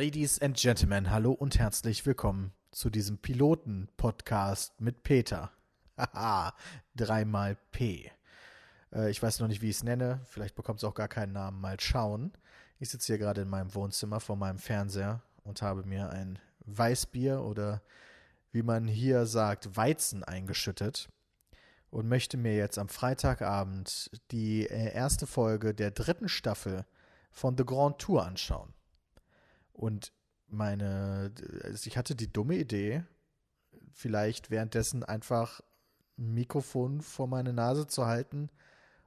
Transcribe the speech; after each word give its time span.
Ladies 0.00 0.40
and 0.40 0.56
Gentlemen, 0.56 1.10
hallo 1.10 1.32
und 1.32 1.58
herzlich 1.58 2.06
willkommen 2.06 2.54
zu 2.70 2.88
diesem 2.88 3.18
Piloten-Podcast 3.18 4.80
mit 4.80 5.02
Peter. 5.02 5.50
Haha, 5.98 6.54
dreimal 6.96 7.58
P. 7.70 8.10
Äh, 8.94 9.10
ich 9.10 9.22
weiß 9.22 9.40
noch 9.40 9.48
nicht, 9.48 9.60
wie 9.60 9.68
ich 9.68 9.76
es 9.76 9.82
nenne. 9.82 10.22
Vielleicht 10.24 10.54
bekommt 10.54 10.78
es 10.78 10.84
auch 10.84 10.94
gar 10.94 11.08
keinen 11.08 11.34
Namen. 11.34 11.60
Mal 11.60 11.78
schauen. 11.80 12.32
Ich 12.78 12.88
sitze 12.88 13.08
hier 13.08 13.18
gerade 13.18 13.42
in 13.42 13.50
meinem 13.50 13.74
Wohnzimmer 13.74 14.20
vor 14.20 14.36
meinem 14.36 14.56
Fernseher 14.56 15.20
und 15.44 15.60
habe 15.60 15.82
mir 15.82 16.08
ein 16.08 16.38
Weißbier 16.60 17.42
oder 17.42 17.82
wie 18.52 18.62
man 18.62 18.88
hier 18.88 19.26
sagt, 19.26 19.76
Weizen 19.76 20.24
eingeschüttet 20.24 21.10
und 21.90 22.08
möchte 22.08 22.38
mir 22.38 22.56
jetzt 22.56 22.78
am 22.78 22.88
Freitagabend 22.88 24.10
die 24.30 24.66
äh, 24.66 24.94
erste 24.94 25.26
Folge 25.26 25.74
der 25.74 25.90
dritten 25.90 26.30
Staffel 26.30 26.86
von 27.30 27.54
The 27.58 27.66
Grand 27.66 27.98
Tour 27.98 28.24
anschauen. 28.24 28.72
Und 29.80 30.12
meine, 30.46 31.32
also 31.64 31.86
ich 31.86 31.96
hatte 31.96 32.14
die 32.14 32.30
dumme 32.30 32.56
Idee, 32.56 33.02
vielleicht 33.94 34.50
währenddessen 34.50 35.04
einfach 35.04 35.62
ein 36.18 36.34
Mikrofon 36.34 37.00
vor 37.00 37.26
meine 37.26 37.54
Nase 37.54 37.86
zu 37.86 38.04
halten 38.04 38.50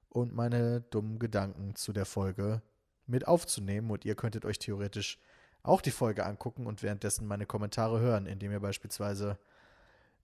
und 0.10 0.34
meine 0.34 0.82
dummen 0.82 1.20
Gedanken 1.20 1.76
zu 1.76 1.94
der 1.94 2.06
Folge 2.06 2.64
mit 3.06 3.28
aufzunehmen. 3.28 3.92
Und 3.92 4.04
ihr 4.04 4.16
könntet 4.16 4.46
euch 4.46 4.58
theoretisch 4.58 5.20
auch 5.62 5.80
die 5.80 5.92
Folge 5.92 6.26
angucken 6.26 6.66
und 6.66 6.82
währenddessen 6.82 7.28
meine 7.28 7.46
Kommentare 7.46 8.00
hören, 8.00 8.26
indem 8.26 8.52
ihr 8.52 8.60
beispielsweise 8.60 9.38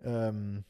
ähm, 0.02 0.64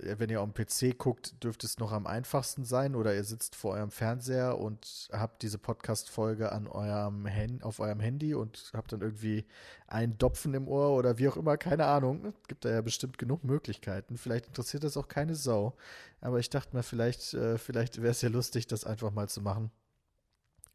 wenn 0.00 0.30
ihr 0.30 0.40
auf 0.40 0.50
dem 0.52 0.54
PC 0.54 0.98
guckt, 0.98 1.42
dürfte 1.42 1.66
es 1.66 1.78
noch 1.78 1.92
am 1.92 2.06
einfachsten 2.06 2.64
sein 2.64 2.94
oder 2.94 3.14
ihr 3.14 3.24
sitzt 3.24 3.54
vor 3.54 3.74
eurem 3.74 3.90
Fernseher 3.90 4.58
und 4.58 5.08
habt 5.12 5.42
diese 5.42 5.58
Podcast-Folge 5.58 6.52
an 6.52 6.66
eurem 6.66 7.26
Hand, 7.26 7.62
auf 7.62 7.80
eurem 7.80 8.00
Handy 8.00 8.34
und 8.34 8.70
habt 8.74 8.92
dann 8.92 9.00
irgendwie 9.00 9.44
einen 9.86 10.18
Dopfen 10.18 10.54
im 10.54 10.68
Ohr 10.68 10.96
oder 10.96 11.18
wie 11.18 11.28
auch 11.28 11.36
immer, 11.36 11.56
keine 11.56 11.86
Ahnung. 11.86 12.32
Gibt 12.48 12.64
da 12.64 12.70
ja 12.70 12.80
bestimmt 12.80 13.18
genug 13.18 13.44
Möglichkeiten. 13.44 14.16
Vielleicht 14.16 14.46
interessiert 14.46 14.84
das 14.84 14.96
auch 14.96 15.08
keine 15.08 15.34
Sau. 15.34 15.76
Aber 16.20 16.38
ich 16.38 16.50
dachte 16.50 16.76
mir, 16.76 16.82
vielleicht, 16.82 17.34
äh, 17.34 17.58
vielleicht 17.58 18.00
wäre 18.02 18.12
es 18.12 18.22
ja 18.22 18.28
lustig, 18.28 18.66
das 18.66 18.84
einfach 18.84 19.10
mal 19.10 19.28
zu 19.28 19.40
machen. 19.40 19.70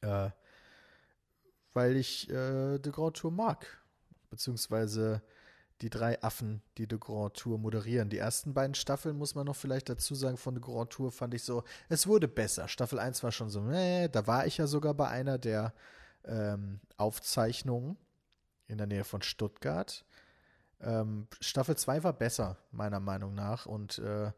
Äh, 0.02 0.30
weil 1.74 1.96
ich 1.96 2.30
äh, 2.30 2.80
The 2.84 2.92
Grand 2.92 3.18
Tour 3.18 3.32
mag. 3.32 3.68
Beziehungsweise 4.30 5.22
die 5.82 5.90
drei 5.90 6.22
Affen, 6.24 6.62
die 6.78 6.88
The 6.90 7.00
Grand 7.00 7.36
Tour 7.36 7.58
moderieren. 7.58 8.10
Die 8.10 8.18
ersten 8.18 8.54
beiden 8.54 8.76
Staffeln, 8.76 9.18
muss 9.18 9.36
man 9.36 9.46
noch 9.46 9.56
vielleicht 9.56 9.90
dazu 9.90 10.16
sagen, 10.16 10.38
von 10.38 10.56
The 10.56 10.62
Grand 10.62 10.90
Tour 10.90 11.12
fand 11.12 11.34
ich 11.34 11.44
so, 11.44 11.64
es 11.90 12.08
wurde 12.08 12.28
besser. 12.28 12.68
Staffel 12.68 13.00
1 13.00 13.24
war 13.24 13.32
schon 13.32 13.50
so, 13.50 13.68
äh, 13.70 14.08
da 14.08 14.26
war 14.28 14.46
ich 14.46 14.58
ja 14.58 14.68
sogar 14.68 14.94
bei 14.94 15.08
einer 15.10 15.38
der 15.38 15.74
ähm, 16.24 16.80
Aufzeichnungen 16.98 17.98
in 18.68 18.78
der 18.78 18.88
Nähe 18.88 19.04
von 19.04 19.22
Stuttgart. 19.22 20.06
Ähm, 20.82 21.28
Staffel 21.42 21.76
2 21.76 22.04
war 22.04 22.14
besser, 22.14 22.58
meiner 22.72 23.00
Meinung 23.00 23.34
nach. 23.34 23.66
Und 23.66 24.00
äh, 24.00 24.32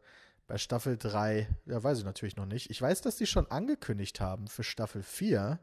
bei 0.46 0.58
Staffel 0.58 0.96
3, 0.96 1.48
ja, 1.66 1.82
weiß 1.82 1.98
ich 1.98 2.04
natürlich 2.04 2.36
noch 2.36 2.46
nicht. 2.46 2.70
Ich 2.70 2.80
weiß, 2.82 3.02
dass 3.02 3.16
die 3.16 3.26
schon 3.26 3.50
angekündigt 3.50 4.20
haben 4.20 4.48
für 4.48 4.64
Staffel 4.64 5.02
4 5.02 5.60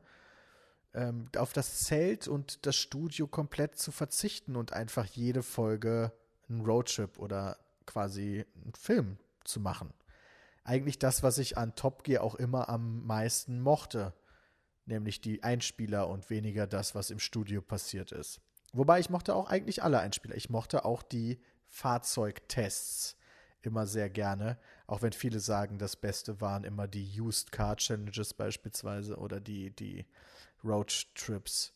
ähm, 0.96 1.28
auf 1.38 1.54
das 1.54 1.82
Zelt 1.82 2.28
und 2.28 2.66
das 2.66 2.76
Studio 2.76 3.28
komplett 3.28 3.78
zu 3.78 3.92
verzichten 3.92 4.56
und 4.56 4.74
einfach 4.74 5.06
jede 5.06 5.44
Folge 5.44 6.12
einen 6.50 6.62
Roadtrip 6.62 7.20
oder 7.20 7.58
quasi 7.86 8.46
einen 8.64 8.74
Film 8.74 9.18
zu 9.44 9.60
machen. 9.60 9.94
Eigentlich 10.64 10.98
das, 10.98 11.22
was 11.22 11.38
ich 11.38 11.58
an 11.58 11.76
Top 11.76 12.04
Gear 12.04 12.24
auch 12.24 12.36
immer 12.36 12.70
am 12.70 13.06
meisten 13.06 13.62
mochte, 13.62 14.14
nämlich 14.86 15.22
die 15.22 15.44
Einspieler 15.44 16.08
und 16.08 16.30
weniger 16.30 16.66
das, 16.66 16.96
was 16.96 17.12
im 17.12 17.20
Studio 17.20 17.62
passiert 17.62 18.12
ist. 18.12 18.40
Wobei 18.74 19.00
ich 19.00 19.09
mochte 19.09 19.36
auch 19.36 19.48
eigentlich 19.48 19.84
alle 19.84 20.00
Einspieler. 20.00 20.36
Ich 20.36 20.50
mochte 20.50 20.86
auch 20.86 21.04
die 21.04 21.40
Fahrzeugtests 21.68 23.18
immer 23.62 23.88
sehr 23.88 24.09
gerne, 24.09 24.58
auch 24.88 25.02
wenn 25.02 25.12
viele 25.12 25.40
sagen, 25.40 25.80
das 25.80 25.96
Beste 25.96 26.40
waren 26.40 26.64
immer 26.64 26.88
die 26.88 27.19
Used 27.19 27.52
Car 27.52 27.78
Challenges 27.78 28.34
beispielsweise 28.34 29.18
oder 29.18 29.40
die, 29.40 29.72
die 29.72 30.06
Roadtrips. 30.66 31.74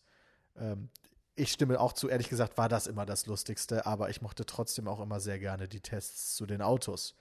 Ähm, 0.57 0.89
ich 1.35 1.51
stimme 1.51 1.79
auch 1.79 1.93
zu, 1.93 2.09
ehrlich 2.09 2.29
gesagt, 2.29 2.57
war 2.57 2.67
das 2.67 2.87
immer 2.87 3.05
das 3.05 3.25
Lustigste, 3.25 3.85
aber 3.85 4.09
ich 4.09 4.21
mochte 4.21 4.45
trotzdem 4.45 4.87
auch 4.87 4.99
immer 4.99 5.19
sehr 5.19 5.39
gerne 5.39 5.67
die 5.67 5.79
Tests 5.79 6.35
zu 6.35 6.45
den 6.45 6.61
Autos, 6.61 7.15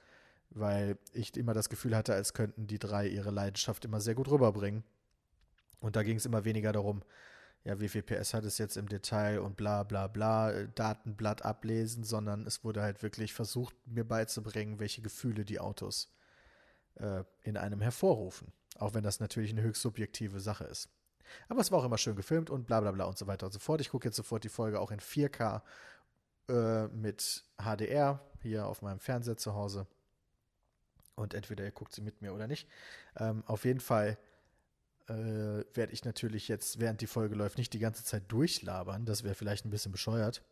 weil 0.50 0.98
ich 1.12 1.36
immer 1.36 1.54
das 1.54 1.68
Gefühl 1.68 1.96
hatte, 1.96 2.14
als 2.14 2.34
könnten 2.34 2.66
die 2.66 2.80
drei 2.80 3.06
ihre 3.06 3.30
Leidenschaft 3.30 3.84
immer 3.84 4.00
sehr 4.00 4.14
gut 4.16 4.28
rüberbringen. 4.28 4.82
Und 5.80 5.94
da 5.94 6.02
ging 6.02 6.16
es 6.16 6.26
immer 6.26 6.44
weniger 6.44 6.72
darum, 6.72 7.02
ja, 7.64 7.78
wie 7.80 7.88
viel 7.88 8.02
PS 8.02 8.34
hat 8.34 8.44
es 8.44 8.58
jetzt 8.58 8.76
im 8.76 8.88
Detail 8.88 9.40
und 9.40 9.56
bla 9.56 9.82
bla 9.82 10.06
bla, 10.06 10.50
äh, 10.50 10.68
Datenblatt 10.74 11.42
ablesen, 11.42 12.02
sondern 12.02 12.46
es 12.46 12.64
wurde 12.64 12.82
halt 12.82 13.02
wirklich 13.02 13.34
versucht, 13.34 13.74
mir 13.86 14.04
beizubringen, 14.04 14.80
welche 14.80 15.02
Gefühle 15.02 15.44
die 15.44 15.60
Autos 15.60 16.10
äh, 16.94 17.24
in 17.42 17.56
einem 17.56 17.80
hervorrufen. 17.80 18.52
Auch 18.78 18.94
wenn 18.94 19.04
das 19.04 19.20
natürlich 19.20 19.50
eine 19.50 19.62
höchst 19.62 19.82
subjektive 19.82 20.40
Sache 20.40 20.64
ist. 20.64 20.88
Aber 21.48 21.60
es 21.60 21.70
war 21.70 21.80
auch 21.80 21.84
immer 21.84 21.98
schön 21.98 22.16
gefilmt 22.16 22.50
und 22.50 22.66
bla 22.66 22.80
bla 22.80 22.92
bla 22.92 23.04
und 23.04 23.18
so 23.18 23.26
weiter 23.26 23.46
und 23.46 23.52
so 23.52 23.58
fort. 23.58 23.80
Ich 23.80 23.90
gucke 23.90 24.08
jetzt 24.08 24.16
sofort 24.16 24.44
die 24.44 24.48
Folge 24.48 24.80
auch 24.80 24.90
in 24.90 25.00
4K 25.00 25.62
äh, 26.48 26.88
mit 26.88 27.44
HDR 27.58 28.20
hier 28.40 28.66
auf 28.66 28.82
meinem 28.82 29.00
Fernseher 29.00 29.36
zu 29.36 29.54
Hause. 29.54 29.86
Und 31.14 31.34
entweder 31.34 31.64
ihr 31.64 31.72
guckt 31.72 31.92
sie 31.92 32.00
mit 32.00 32.22
mir 32.22 32.32
oder 32.32 32.46
nicht. 32.46 32.68
Ähm, 33.16 33.42
auf 33.46 33.64
jeden 33.64 33.80
Fall 33.80 34.18
äh, 35.08 35.64
werde 35.74 35.92
ich 35.92 36.04
natürlich 36.04 36.48
jetzt, 36.48 36.78
während 36.78 37.00
die 37.00 37.06
Folge 37.06 37.34
läuft, 37.34 37.58
nicht 37.58 37.72
die 37.72 37.78
ganze 37.78 38.04
Zeit 38.04 38.24
durchlabern. 38.28 39.04
Das 39.04 39.24
wäre 39.24 39.34
vielleicht 39.34 39.64
ein 39.64 39.70
bisschen 39.70 39.92
bescheuert. 39.92 40.42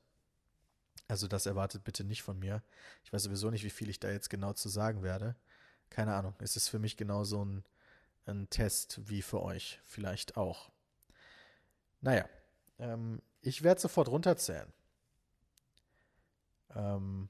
Also 1.09 1.29
das 1.29 1.47
erwartet 1.47 1.85
bitte 1.85 2.05
nicht 2.05 2.23
von 2.23 2.39
mir. 2.39 2.63
Ich 3.05 3.13
weiß 3.13 3.23
sowieso 3.23 3.51
nicht, 3.51 3.65
wie 3.65 3.71
viel 3.71 3.89
ich 3.89 4.01
da 4.01 4.11
jetzt 4.11 4.29
genau 4.29 4.53
zu 4.55 4.69
sagen 4.69 5.03
werde. 5.03 5.37
Keine 5.89 6.15
Ahnung. 6.15 6.35
Es 6.39 6.57
ist 6.57 6.69
für 6.69 6.81
mich 6.81 6.97
genau 6.97 7.25
so 7.25 7.45
ein 7.45 7.65
ein 8.27 8.51
Test 8.51 9.09
wie 9.09 9.23
für 9.23 9.43
euch 9.43 9.81
vielleicht 9.85 10.37
auch. 10.37 10.71
Naja, 12.01 12.29
ähm, 12.79 13.23
ich 13.41 13.63
werde 13.63 13.81
sofort 13.81 14.09
runterzählen. 14.09 14.73
Ähm, 16.75 17.29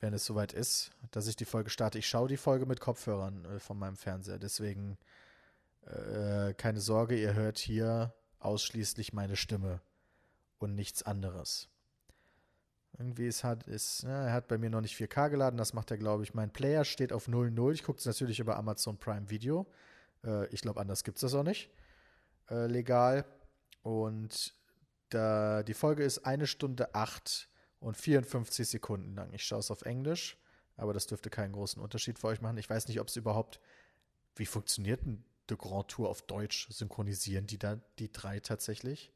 wenn 0.00 0.12
es 0.12 0.26
soweit 0.26 0.52
ist, 0.52 0.90
dass 1.10 1.26
ich 1.26 1.36
die 1.36 1.46
Folge 1.46 1.70
starte. 1.70 1.98
Ich 1.98 2.06
schaue 2.06 2.28
die 2.28 2.36
Folge 2.36 2.66
mit 2.66 2.80
Kopfhörern 2.80 3.44
äh, 3.46 3.58
von 3.58 3.78
meinem 3.78 3.96
Fernseher. 3.96 4.38
Deswegen 4.38 4.98
äh, 5.86 6.54
keine 6.54 6.80
Sorge, 6.80 7.18
ihr 7.18 7.34
hört 7.34 7.58
hier 7.58 8.14
ausschließlich 8.38 9.12
meine 9.12 9.36
Stimme 9.36 9.80
und 10.58 10.74
nichts 10.74 11.02
anderes. 11.02 11.68
Irgendwie 12.96 13.26
ist 13.26 13.42
hat, 13.42 13.66
ist, 13.66 14.04
ja, 14.04 14.26
er 14.26 14.32
hat 14.32 14.46
bei 14.46 14.56
mir 14.56 14.70
noch 14.70 14.80
nicht 14.80 14.96
4K 14.96 15.28
geladen, 15.30 15.56
das 15.56 15.72
macht 15.72 15.90
er, 15.90 15.98
glaube 15.98 16.22
ich. 16.22 16.32
Mein 16.32 16.52
Player 16.52 16.84
steht 16.84 17.12
auf 17.12 17.26
0.0. 17.26 17.72
Ich 17.72 17.82
gucke 17.82 17.98
es 17.98 18.06
natürlich 18.06 18.38
über 18.38 18.56
Amazon 18.56 18.98
Prime 18.98 19.30
Video. 19.30 19.66
Äh, 20.24 20.46
ich 20.48 20.62
glaube, 20.62 20.80
anders 20.80 21.04
gibt 21.04 21.18
es 21.18 21.22
das 21.22 21.34
auch 21.34 21.42
nicht. 21.42 21.70
Äh, 22.50 22.66
legal. 22.66 23.24
Und 23.82 24.54
da, 25.10 25.62
die 25.62 25.74
Folge 25.74 26.04
ist 26.04 26.26
eine 26.26 26.46
Stunde 26.46 26.94
acht 26.94 27.48
und 27.80 27.96
54 27.96 28.66
Sekunden 28.66 29.14
lang. 29.14 29.32
Ich 29.32 29.44
schaue 29.44 29.60
es 29.60 29.70
auf 29.70 29.82
Englisch, 29.82 30.38
aber 30.76 30.92
das 30.92 31.06
dürfte 31.06 31.30
keinen 31.30 31.52
großen 31.52 31.80
Unterschied 31.80 32.18
für 32.18 32.28
euch 32.28 32.40
machen. 32.40 32.58
Ich 32.58 32.70
weiß 32.70 32.88
nicht, 32.88 33.00
ob 33.00 33.08
es 33.08 33.16
überhaupt, 33.16 33.60
wie 34.36 34.46
funktioniert 34.46 35.04
denn 35.04 35.24
The 35.48 35.56
Grand 35.56 35.88
Tour 35.88 36.08
auf 36.08 36.22
Deutsch? 36.22 36.68
Synchronisieren 36.70 37.46
die 37.46 37.58
da 37.58 37.80
die 37.98 38.10
drei 38.10 38.40
tatsächlich? 38.40 39.12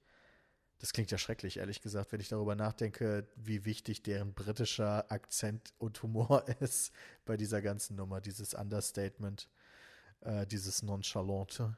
Das 0.80 0.92
klingt 0.92 1.10
ja 1.10 1.18
schrecklich, 1.18 1.56
ehrlich 1.56 1.80
gesagt, 1.80 2.12
wenn 2.12 2.20
ich 2.20 2.28
darüber 2.28 2.54
nachdenke, 2.54 3.26
wie 3.34 3.64
wichtig 3.64 4.02
deren 4.04 4.32
britischer 4.32 5.10
Akzent 5.10 5.74
und 5.78 6.00
Humor 6.04 6.46
ist 6.60 6.92
bei 7.24 7.36
dieser 7.36 7.62
ganzen 7.62 7.96
Nummer, 7.96 8.20
dieses 8.20 8.54
Understatement 8.54 9.48
äh, 10.20 10.46
dieses 10.46 10.82
Nonchalante. 10.82 11.76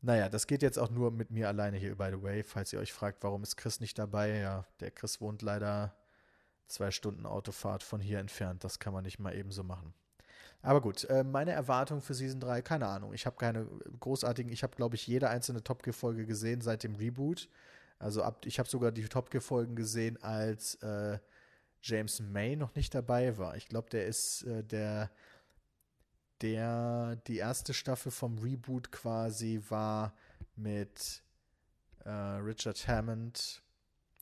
Naja, 0.00 0.28
das 0.28 0.46
geht 0.46 0.62
jetzt 0.62 0.78
auch 0.78 0.90
nur 0.90 1.10
mit 1.10 1.30
mir 1.30 1.48
alleine 1.48 1.76
hier, 1.78 1.96
by 1.96 2.10
the 2.10 2.22
way. 2.22 2.42
Falls 2.42 2.72
ihr 2.72 2.78
euch 2.78 2.92
fragt, 2.92 3.22
warum 3.22 3.42
ist 3.42 3.56
Chris 3.56 3.80
nicht 3.80 3.98
dabei? 3.98 4.38
Ja, 4.38 4.64
der 4.80 4.90
Chris 4.90 5.20
wohnt 5.20 5.42
leider 5.42 5.96
zwei 6.68 6.90
Stunden 6.90 7.26
Autofahrt 7.26 7.82
von 7.82 8.00
hier 8.00 8.18
entfernt. 8.18 8.62
Das 8.64 8.78
kann 8.78 8.92
man 8.92 9.04
nicht 9.04 9.18
mal 9.18 9.34
eben 9.34 9.50
so 9.50 9.64
machen. 9.64 9.94
Aber 10.62 10.80
gut, 10.80 11.04
äh, 11.04 11.22
meine 11.24 11.52
Erwartung 11.52 12.00
für 12.00 12.14
Season 12.14 12.40
3, 12.40 12.62
keine 12.62 12.86
Ahnung. 12.86 13.12
Ich 13.14 13.26
habe 13.26 13.36
keine 13.36 13.66
großartigen, 14.00 14.52
ich 14.52 14.62
habe, 14.62 14.74
glaube 14.76 14.96
ich, 14.96 15.06
jede 15.06 15.28
einzelne 15.28 15.62
Top 15.62 15.82
Gear-Folge 15.82 16.26
gesehen 16.26 16.60
seit 16.60 16.82
dem 16.82 16.96
Reboot. 16.96 17.48
Also 17.98 18.22
ab, 18.22 18.44
ich 18.44 18.58
habe 18.58 18.68
sogar 18.68 18.92
die 18.92 19.08
Top 19.08 19.30
Gear-Folgen 19.30 19.76
gesehen, 19.76 20.22
als 20.22 20.74
äh, 20.76 21.18
James 21.82 22.20
May 22.20 22.56
noch 22.56 22.74
nicht 22.74 22.94
dabei 22.94 23.38
war. 23.38 23.56
Ich 23.56 23.68
glaube, 23.68 23.90
der 23.90 24.06
ist 24.06 24.42
äh, 24.42 24.64
der 24.64 25.10
der 26.42 27.16
die 27.26 27.38
erste 27.38 27.74
Staffel 27.74 28.12
vom 28.12 28.38
Reboot 28.38 28.92
quasi 28.92 29.62
war 29.68 30.14
mit 30.54 31.22
äh, 32.04 32.10
Richard 32.10 32.86
Hammond, 32.88 33.62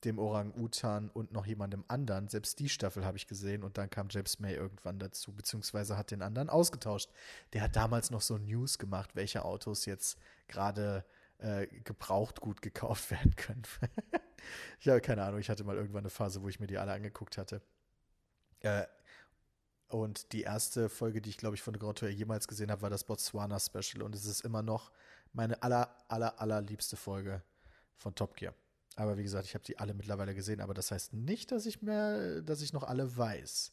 dem 0.03 0.19
Orang-Utan 0.19 1.09
und 1.09 1.31
noch 1.31 1.45
jemandem 1.45 1.83
anderen. 1.87 2.27
Selbst 2.27 2.59
die 2.59 2.69
Staffel 2.69 3.05
habe 3.05 3.17
ich 3.17 3.27
gesehen 3.27 3.63
und 3.63 3.77
dann 3.77 3.89
kam 3.89 4.07
James 4.09 4.39
May 4.39 4.53
irgendwann 4.53 4.99
dazu, 4.99 5.33
beziehungsweise 5.33 5.97
hat 5.97 6.11
den 6.11 6.21
anderen 6.21 6.49
ausgetauscht. 6.49 7.09
Der 7.53 7.61
hat 7.61 7.75
damals 7.75 8.11
noch 8.11 8.21
so 8.21 8.37
News 8.37 8.77
gemacht, 8.77 9.15
welche 9.15 9.43
Autos 9.43 9.85
jetzt 9.85 10.19
gerade 10.47 11.05
äh, 11.39 11.67
gebraucht 11.67 12.39
gut 12.39 12.61
gekauft 12.61 13.11
werden 13.11 13.35
können. 13.35 13.63
Ja, 14.81 14.99
keine 14.99 15.23
Ahnung, 15.23 15.39
ich 15.39 15.49
hatte 15.49 15.63
mal 15.63 15.75
irgendwann 15.75 16.03
eine 16.03 16.09
Phase, 16.09 16.41
wo 16.43 16.49
ich 16.49 16.59
mir 16.59 16.67
die 16.67 16.77
alle 16.77 16.93
angeguckt 16.93 17.37
hatte. 17.37 17.61
Äh, 18.59 18.85
und 19.95 20.33
die 20.33 20.41
erste 20.41 20.89
Folge, 20.89 21.21
die 21.21 21.29
ich, 21.29 21.37
glaube 21.37 21.55
ich, 21.55 21.61
von 21.61 21.79
Grand 21.79 21.99
Tour 21.99 22.09
jemals 22.09 22.49
gesehen 22.49 22.69
habe, 22.69 22.81
war 22.81 22.89
das 22.89 23.05
Botswana 23.05 23.59
Special. 23.59 24.03
Und 24.03 24.13
es 24.13 24.25
ist 24.25 24.41
immer 24.41 24.61
noch 24.61 24.91
meine 25.31 25.63
aller, 25.63 25.95
aller, 26.09 26.39
allerliebste 26.39 26.97
Folge 26.97 27.41
von 27.95 28.13
Top 28.13 28.35
Gear. 28.35 28.53
Aber 28.97 29.17
wie 29.17 29.23
gesagt, 29.23 29.45
ich 29.45 29.53
habe 29.53 29.63
die 29.63 29.79
alle 29.79 29.93
mittlerweile 29.93 30.35
gesehen, 30.35 30.59
aber 30.59 30.73
das 30.73 30.91
heißt 30.91 31.13
nicht, 31.13 31.51
dass 31.51 31.65
ich 31.65 31.81
mehr, 31.81 32.41
dass 32.41 32.61
ich 32.61 32.73
noch 32.73 32.83
alle 32.83 33.15
weiß. 33.15 33.71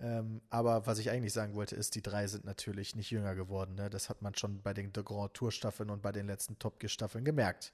Ähm, 0.00 0.42
aber 0.50 0.86
was 0.86 0.98
ich 0.98 1.10
eigentlich 1.10 1.32
sagen 1.32 1.54
wollte, 1.54 1.76
ist, 1.76 1.94
die 1.94 2.02
drei 2.02 2.26
sind 2.26 2.44
natürlich 2.44 2.96
nicht 2.96 3.10
jünger 3.10 3.36
geworden. 3.36 3.76
Ne? 3.76 3.90
Das 3.90 4.08
hat 4.08 4.22
man 4.22 4.34
schon 4.34 4.60
bei 4.60 4.74
den 4.74 4.90
The 4.92 5.04
Grand 5.04 5.34
Tour 5.34 5.52
Staffeln 5.52 5.90
und 5.90 6.02
bei 6.02 6.10
den 6.10 6.26
letzten 6.26 6.58
Top 6.58 6.80
Gear 6.80 6.90
Staffeln 6.90 7.24
gemerkt, 7.24 7.72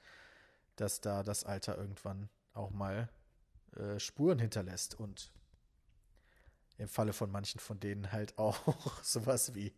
dass 0.77 1.01
da 1.01 1.23
das 1.23 1.45
Alter 1.45 1.79
irgendwann 1.79 2.29
auch 2.53 2.71
mal 2.71 3.09
äh, 3.77 3.99
Spuren 3.99 4.39
hinterlässt 4.39 4.99
und 4.99 5.33
im 6.79 6.89
Falle 6.89 7.13
von 7.13 7.31
manchen 7.31 7.59
von 7.59 7.79
denen 7.79 8.13
halt 8.13 8.39
auch 8.39 8.59
sowas 9.03 9.55
wie 9.55 9.75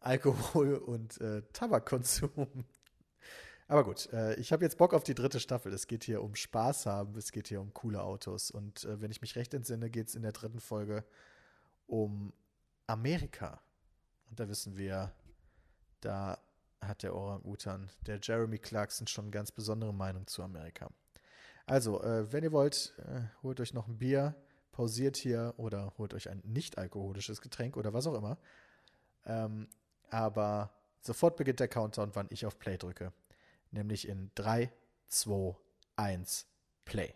Alkohol 0.00 0.76
und 0.76 1.20
äh, 1.20 1.42
Tabakkonsum. 1.52 2.64
Aber 3.66 3.84
gut, 3.84 4.10
äh, 4.12 4.34
ich 4.36 4.52
habe 4.52 4.64
jetzt 4.64 4.78
Bock 4.78 4.94
auf 4.94 5.02
die 5.02 5.14
dritte 5.14 5.40
Staffel. 5.40 5.74
Es 5.74 5.86
geht 5.86 6.04
hier 6.04 6.22
um 6.22 6.34
Spaß 6.34 6.86
haben, 6.86 7.16
es 7.18 7.32
geht 7.32 7.48
hier 7.48 7.60
um 7.60 7.74
coole 7.74 8.02
Autos. 8.02 8.50
Und 8.50 8.84
äh, 8.84 9.00
wenn 9.02 9.10
ich 9.10 9.20
mich 9.20 9.36
recht 9.36 9.52
entsinne, 9.52 9.90
geht 9.90 10.08
es 10.08 10.14
in 10.14 10.22
der 10.22 10.32
dritten 10.32 10.60
Folge 10.60 11.04
um 11.86 12.32
Amerika. 12.86 13.60
Und 14.30 14.40
da 14.40 14.48
wissen 14.48 14.78
wir, 14.78 15.12
da 16.00 16.38
hat 16.80 17.02
der 17.02 17.14
Orang-Utan, 17.14 17.90
der 18.06 18.20
Jeremy 18.22 18.58
Clarkson, 18.58 19.06
schon 19.06 19.26
eine 19.26 19.32
ganz 19.32 19.50
besondere 19.52 19.92
Meinung 19.92 20.26
zu 20.26 20.42
Amerika. 20.42 20.88
Also, 21.66 22.02
äh, 22.02 22.32
wenn 22.32 22.44
ihr 22.44 22.52
wollt, 22.52 22.94
äh, 22.98 23.20
holt 23.42 23.60
euch 23.60 23.74
noch 23.74 23.88
ein 23.88 23.98
Bier, 23.98 24.34
pausiert 24.78 25.16
hier 25.16 25.54
oder 25.56 25.92
holt 25.98 26.14
euch 26.14 26.30
ein 26.30 26.40
nicht-alkoholisches 26.44 27.40
Getränk 27.40 27.76
oder 27.76 27.92
was 27.94 28.06
auch 28.06 28.14
immer. 28.14 28.38
Ähm, 29.26 29.66
aber 30.08 30.72
sofort 31.00 31.36
beginnt 31.36 31.58
der 31.58 31.66
Countdown, 31.66 32.14
wann 32.14 32.28
ich 32.30 32.46
auf 32.46 32.60
Play 32.60 32.78
drücke. 32.78 33.12
Nämlich 33.72 34.06
in 34.06 34.30
3, 34.36 34.70
2, 35.08 35.56
1, 35.96 36.46
Play. 36.84 37.12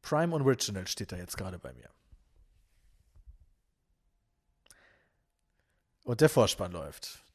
Prime 0.00 0.34
Original 0.34 0.86
steht 0.86 1.12
da 1.12 1.18
jetzt 1.18 1.36
gerade 1.36 1.58
bei 1.58 1.74
mir. 1.74 1.90
Und 6.04 6.22
der 6.22 6.30
Vorspann 6.30 6.72
läuft. 6.72 7.25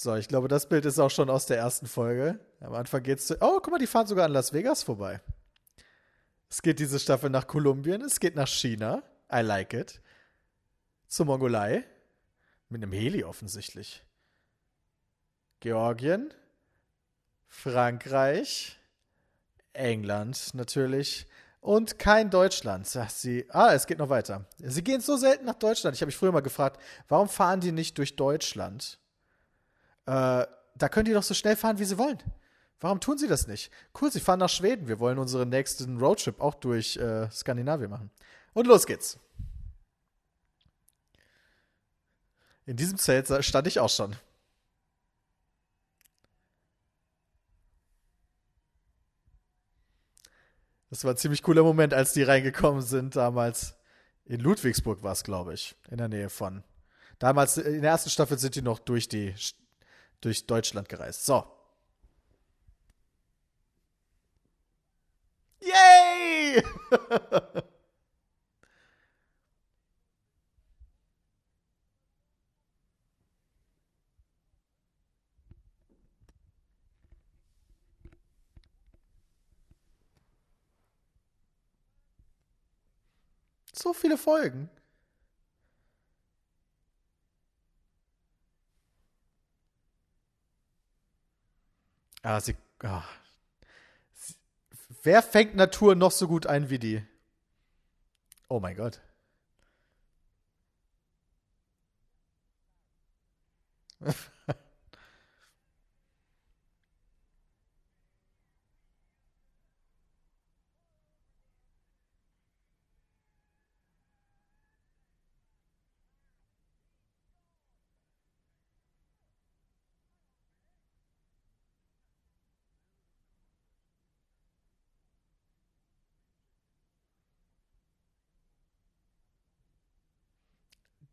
So, 0.00 0.14
ich 0.14 0.28
glaube, 0.28 0.46
das 0.46 0.68
Bild 0.68 0.84
ist 0.84 1.00
auch 1.00 1.10
schon 1.10 1.28
aus 1.28 1.46
der 1.46 1.58
ersten 1.58 1.88
Folge. 1.88 2.38
Am 2.60 2.72
Anfang 2.72 3.02
geht's 3.02 3.26
zu. 3.26 3.36
Oh, 3.40 3.58
guck 3.60 3.72
mal, 3.72 3.78
die 3.78 3.88
fahren 3.88 4.06
sogar 4.06 4.26
an 4.26 4.32
Las 4.32 4.52
Vegas 4.52 4.84
vorbei. 4.84 5.20
Es 6.48 6.62
geht 6.62 6.78
diese 6.78 7.00
Staffel 7.00 7.30
nach 7.30 7.48
Kolumbien, 7.48 8.02
es 8.02 8.20
geht 8.20 8.36
nach 8.36 8.46
China. 8.46 9.02
I 9.32 9.40
like 9.40 9.74
it. 9.74 10.00
Zur 11.08 11.26
Mongolei. 11.26 11.84
Mit 12.68 12.80
einem 12.80 12.92
Heli 12.92 13.24
offensichtlich. 13.24 14.04
Georgien. 15.58 16.32
Frankreich. 17.48 18.78
England 19.72 20.54
natürlich. 20.54 21.26
Und 21.60 21.98
kein 21.98 22.30
Deutschland, 22.30 22.86
sagt 22.86 23.10
sie. 23.10 23.46
Ah, 23.48 23.74
es 23.74 23.88
geht 23.88 23.98
noch 23.98 24.10
weiter. 24.10 24.46
Sie 24.58 24.84
gehen 24.84 25.00
so 25.00 25.16
selten 25.16 25.46
nach 25.46 25.56
Deutschland. 25.56 25.96
Ich 25.96 26.02
habe 26.02 26.06
mich 26.06 26.16
früher 26.16 26.30
mal 26.30 26.38
gefragt, 26.38 26.80
warum 27.08 27.28
fahren 27.28 27.58
die 27.58 27.72
nicht 27.72 27.98
durch 27.98 28.14
Deutschland? 28.14 29.00
Äh, 30.08 30.46
da 30.74 30.88
können 30.88 31.04
die 31.04 31.12
doch 31.12 31.22
so 31.22 31.34
schnell 31.34 31.54
fahren, 31.54 31.78
wie 31.78 31.84
sie 31.84 31.98
wollen. 31.98 32.18
Warum 32.80 32.98
tun 32.98 33.18
sie 33.18 33.28
das 33.28 33.46
nicht? 33.46 33.70
Cool, 34.00 34.10
sie 34.10 34.20
fahren 34.20 34.38
nach 34.38 34.48
Schweden. 34.48 34.88
Wir 34.88 35.00
wollen 35.00 35.18
unseren 35.18 35.50
nächsten 35.50 35.98
Roadtrip 35.98 36.40
auch 36.40 36.54
durch 36.54 36.96
äh, 36.96 37.30
Skandinavien 37.30 37.90
machen. 37.90 38.10
Und 38.54 38.66
los 38.66 38.86
geht's. 38.86 39.18
In 42.64 42.76
diesem 42.76 42.96
Zelt 42.96 43.28
stand 43.44 43.66
ich 43.66 43.80
auch 43.80 43.90
schon. 43.90 44.16
Das 50.88 51.04
war 51.04 51.12
ein 51.12 51.18
ziemlich 51.18 51.42
cooler 51.42 51.64
Moment, 51.64 51.92
als 51.92 52.14
die 52.14 52.22
reingekommen 52.22 52.80
sind 52.80 53.14
damals. 53.14 53.76
In 54.24 54.40
Ludwigsburg 54.40 55.02
war 55.02 55.12
es, 55.12 55.22
glaube 55.22 55.52
ich, 55.52 55.76
in 55.90 55.98
der 55.98 56.08
Nähe 56.08 56.30
von. 56.30 56.64
Damals, 57.18 57.58
in 57.58 57.82
der 57.82 57.90
ersten 57.90 58.08
Staffel 58.08 58.38
sind 58.38 58.54
die 58.54 58.62
noch 58.62 58.78
durch 58.78 59.08
die 59.08 59.34
durch 60.20 60.46
Deutschland 60.46 60.88
gereist. 60.88 61.24
So. 61.26 61.44
Yay! 65.60 66.62
so 83.74 83.92
viele 83.92 84.16
Folgen. 84.18 84.70
Ah, 92.28 92.40
sie, 92.40 92.56
ah. 92.82 93.02
Wer 95.02 95.22
fängt 95.22 95.54
Natur 95.56 95.94
noch 95.94 96.10
so 96.10 96.28
gut 96.28 96.46
ein 96.46 96.68
wie 96.68 96.78
die? 96.78 97.02
Oh 98.50 98.60
mein 98.60 98.76
Gott. 98.76 99.00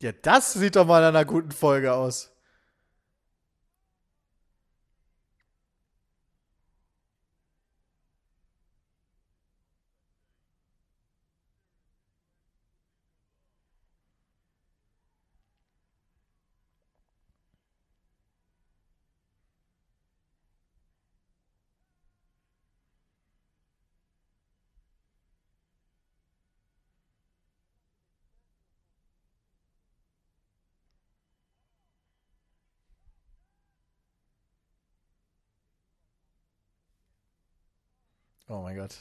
Ja, 0.01 0.11
das 0.11 0.53
sieht 0.53 0.75
doch 0.75 0.85
mal 0.85 1.01
nach 1.01 1.09
einer 1.09 1.25
guten 1.25 1.51
Folge 1.51 1.93
aus. 1.93 2.34
Oh 38.47 38.61
mein 38.61 38.77
Gott. 38.77 38.95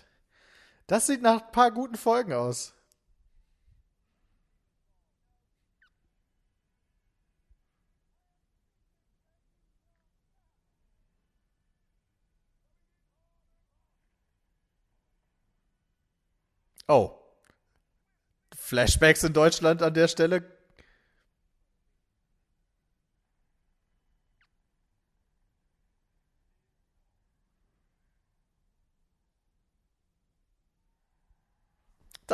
Das 0.86 1.06
sieht 1.06 1.22
nach 1.22 1.42
ein 1.42 1.52
paar 1.52 1.70
guten 1.70 1.96
Folgen 1.96 2.32
aus. 2.32 2.74
Oh. 16.88 17.18
Flashbacks 18.54 19.24
in 19.24 19.32
Deutschland 19.32 19.82
an 19.82 19.94
der 19.94 20.08
Stelle 20.08 20.42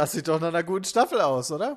Das 0.01 0.13
sieht 0.13 0.29
doch 0.29 0.41
nach 0.41 0.49
einer 0.49 0.63
guten 0.63 0.85
Staffel 0.85 1.21
aus, 1.21 1.53
oder? 1.53 1.77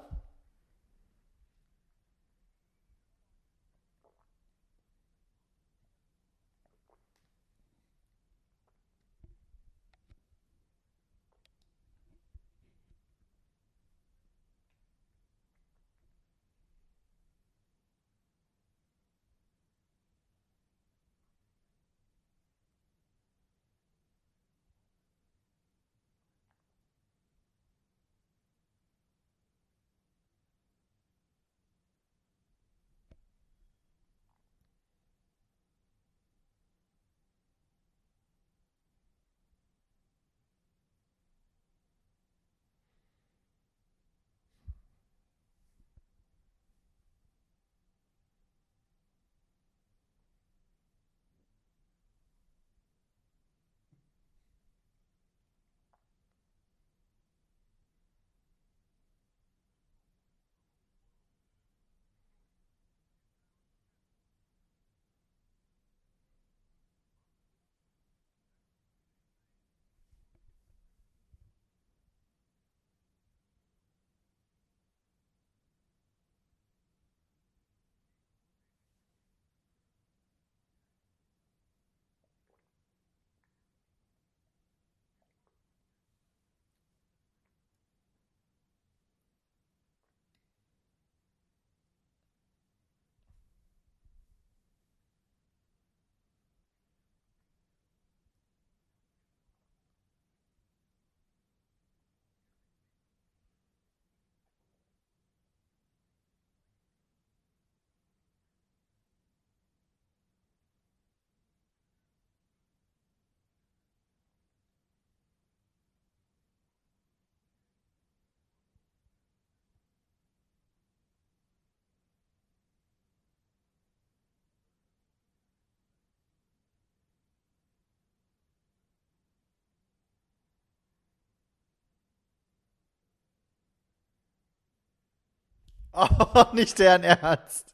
Oh, 135.94 136.46
nicht 136.54 136.80
deren 136.80 137.04
Ernst. 137.04 137.74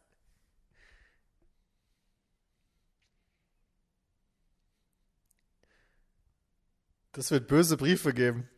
Das 7.14 7.32
wird 7.32 7.48
böse 7.48 7.78
Briefe 7.78 8.14
geben. 8.14 8.50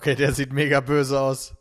Okay, 0.00 0.14
der 0.14 0.32
sieht 0.32 0.50
mega 0.50 0.80
böse 0.80 1.20
aus. 1.20 1.54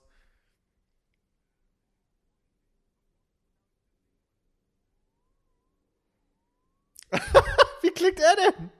Wie 7.81 7.91
klingt 7.91 8.21
er 8.21 8.35
denn? 8.37 8.71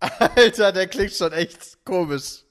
Alter, 0.00 0.72
der 0.72 0.86
klingt 0.88 1.12
schon 1.14 1.32
echt 1.32 1.82
komisch. 1.84 2.44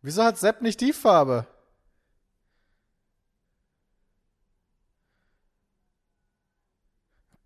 Wieso 0.01 0.24
hat 0.24 0.38
Sepp 0.38 0.62
nicht 0.62 0.79
die 0.82 0.94
Farbe? 0.94 1.46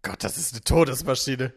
Gott, 0.04 0.24
das 0.24 0.38
ist 0.38 0.54
eine 0.54 0.64
Todesmaschine. 0.64 1.54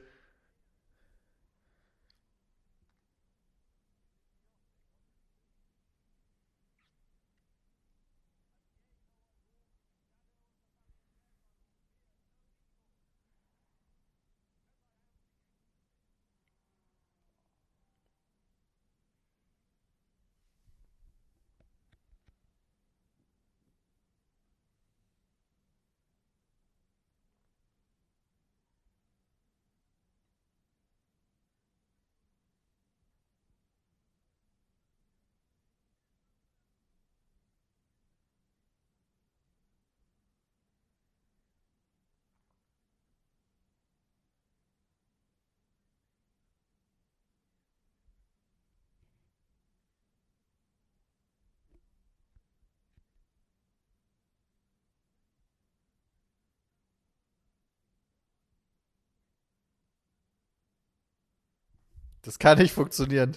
Das 62.26 62.40
kann 62.40 62.58
nicht 62.58 62.72
funktionieren. 62.72 63.36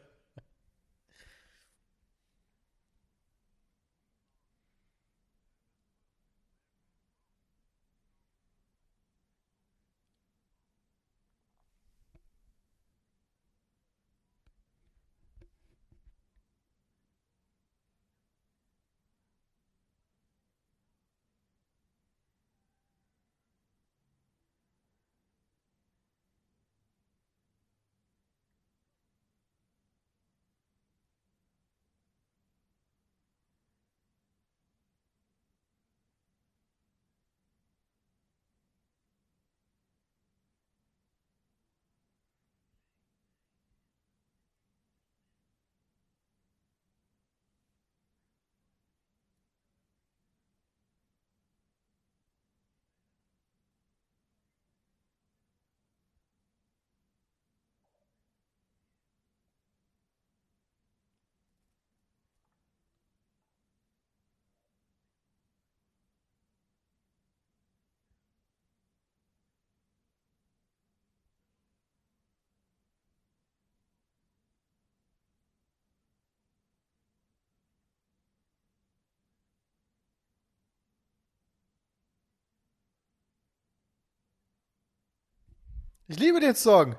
Ich 86.11 86.19
liebe 86.19 86.41
den 86.41 86.55
Song. 86.55 86.97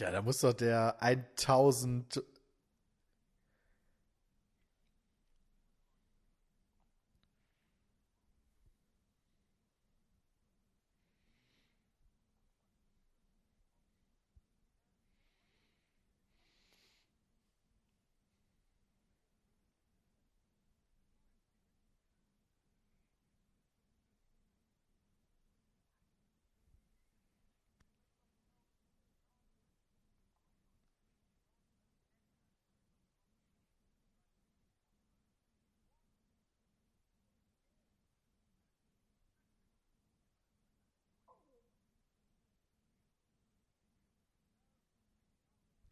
Tja, 0.00 0.10
da 0.10 0.22
muss 0.22 0.40
doch 0.40 0.54
der 0.54 0.96
1000. 1.02 2.22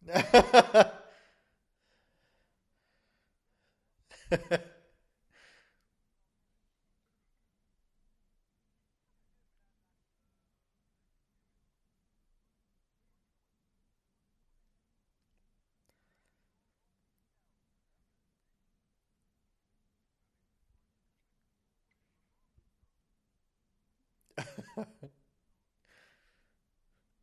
Ha 0.08 0.20
ha 0.32 0.72
ha. 0.72 0.84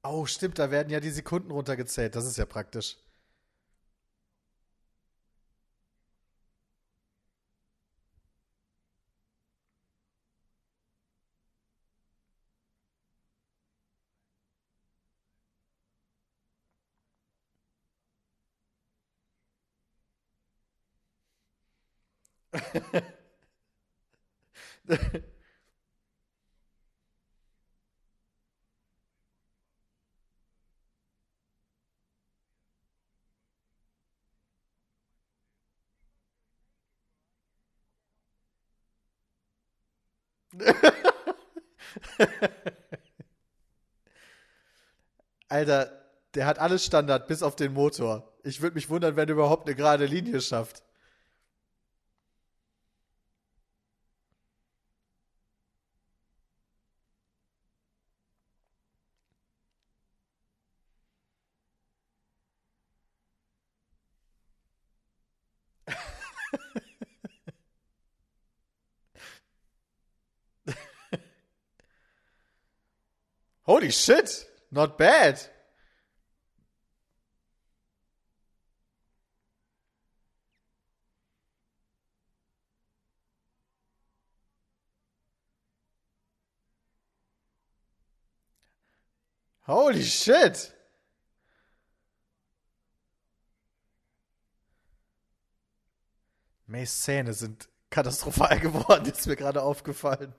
Oh, 0.06 0.26
stimmt, 0.26 0.58
da 0.58 0.72
werden 0.72 0.90
ja 0.90 1.02
die 1.02 1.10
Sekunden 1.12 1.52
runtergezählt. 1.52 2.16
Das 2.16 2.26
ist 2.26 2.38
ja 2.38 2.46
praktisch. 2.46 2.96
Alter, 45.50 45.92
der 46.34 46.46
hat 46.46 46.60
alles 46.60 46.86
Standard, 46.86 47.28
bis 47.28 47.44
auf 47.44 47.56
den 47.56 47.74
Motor. 47.74 48.34
Ich 48.44 48.62
würde 48.62 48.76
mich 48.76 48.90
wundern, 48.90 49.16
wenn 49.16 49.28
er 49.28 49.34
überhaupt 49.34 49.68
eine 49.68 49.76
gerade 49.76 50.06
Linie 50.06 50.42
schafft. 50.42 50.85
Holy 73.66 73.92
shit! 73.92 74.46
Not 74.72 74.98
bad! 74.98 75.40
Holy 89.68 90.04
shit! 90.04 90.72
Mays 96.68 97.02
Zähne 97.02 97.34
sind 97.34 97.68
katastrophal 97.90 98.60
geworden, 98.62 99.06
ist 99.06 99.26
mir 99.26 99.36
gerade 99.36 99.64
aufgefallen. 99.64 100.36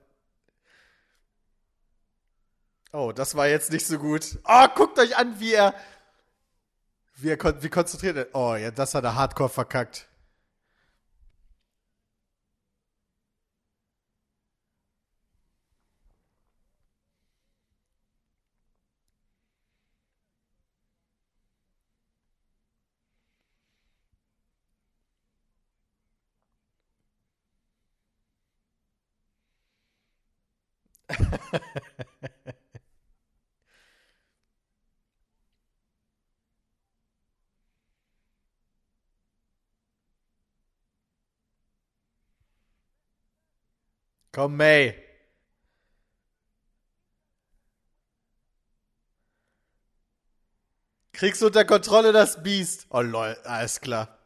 Oh, 2.93 3.11
das 3.11 3.35
war 3.35 3.47
jetzt 3.47 3.71
nicht 3.71 3.85
so 3.85 3.97
gut. 3.99 4.39
Oh, 4.45 4.65
guckt 4.75 4.97
euch 4.99 5.17
an, 5.17 5.39
wie 5.39 5.53
er, 5.53 5.73
wie 7.17 7.27
er 7.29 7.35
kon 7.37 7.61
wie 7.61 7.69
konzentriert 7.69 8.15
er. 8.15 8.27
Oh, 8.33 8.55
ja, 8.55 8.71
das 8.71 8.95
hat 8.95 9.03
er 9.03 9.15
hardcore 9.15 9.49
verkackt. 9.49 10.07
Komm, 44.37 44.55
May. 44.55 44.93
Kriegst 51.11 51.43
unter 51.43 51.65
Kontrolle 51.65 52.13
das 52.13 52.43
Biest. 52.43 52.85
Oh 52.91 53.01
lol, 53.01 53.35
alles 53.43 53.81
klar. 53.81 54.17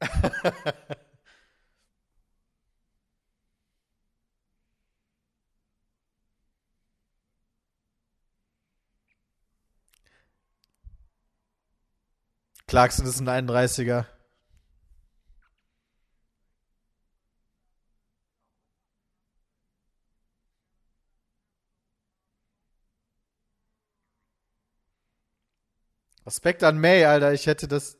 Clarkson 12.70 13.04
ist 13.04 13.18
ein 13.18 13.28
31er. 13.28 14.04
Respekt 26.24 26.62
an 26.62 26.78
May, 26.78 27.04
Alter. 27.04 27.32
Ich 27.32 27.48
hätte 27.48 27.66
das. 27.66 27.99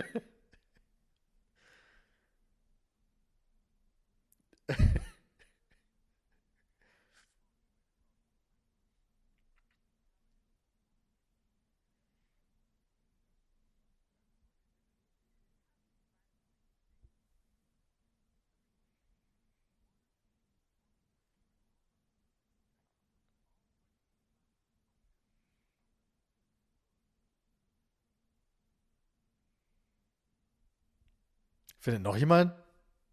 Findet 31.81 32.03
noch 32.03 32.15
jemand 32.15 32.53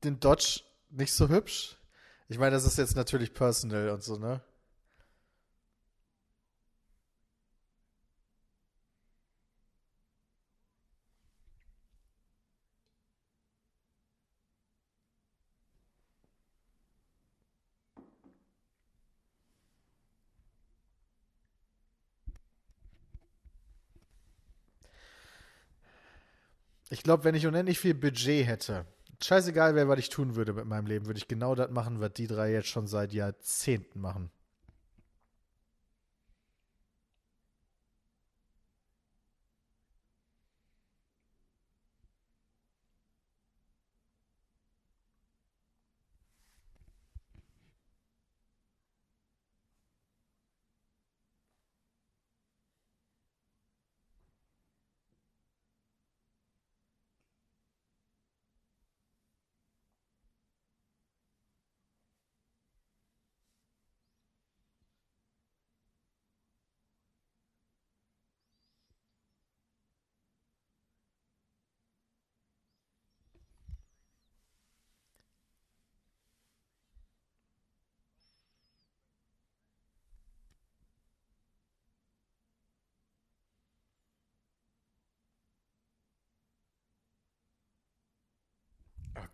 den 0.04 0.20
Dodge 0.20 0.60
nicht 0.90 1.14
so 1.14 1.30
hübsch? 1.30 1.78
Ich 2.28 2.38
meine, 2.38 2.50
das 2.50 2.66
ist 2.66 2.76
jetzt 2.76 2.96
natürlich 2.96 3.32
personal 3.32 3.88
und 3.88 4.02
so, 4.02 4.18
ne? 4.18 4.42
Ich 26.98 27.04
glaube, 27.04 27.22
wenn 27.22 27.36
ich 27.36 27.46
unendlich 27.46 27.78
viel 27.78 27.94
Budget 27.94 28.44
hätte, 28.44 28.84
scheißegal 29.22 29.76
wäre, 29.76 29.86
was 29.86 30.00
ich 30.00 30.08
tun 30.08 30.34
würde 30.34 30.52
mit 30.52 30.64
meinem 30.64 30.86
Leben, 30.86 31.06
würde 31.06 31.18
ich 31.18 31.28
genau 31.28 31.54
das 31.54 31.70
machen, 31.70 32.00
was 32.00 32.12
die 32.14 32.26
drei 32.26 32.50
jetzt 32.50 32.66
schon 32.66 32.88
seit 32.88 33.12
Jahrzehnten 33.12 34.00
machen. 34.00 34.32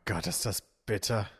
Gott, 0.06 0.26
ist 0.26 0.44
das 0.44 0.62
bitter. 0.84 1.30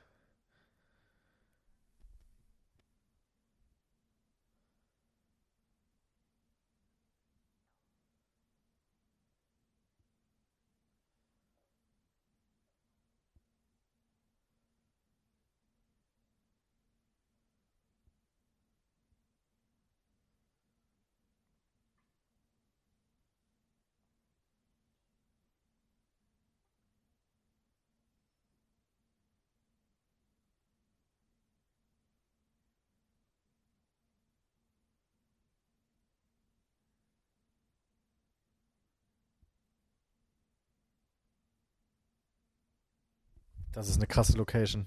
Das 43.75 43.89
ist 43.89 43.97
eine 43.97 44.07
krasse 44.07 44.37
Location. 44.37 44.87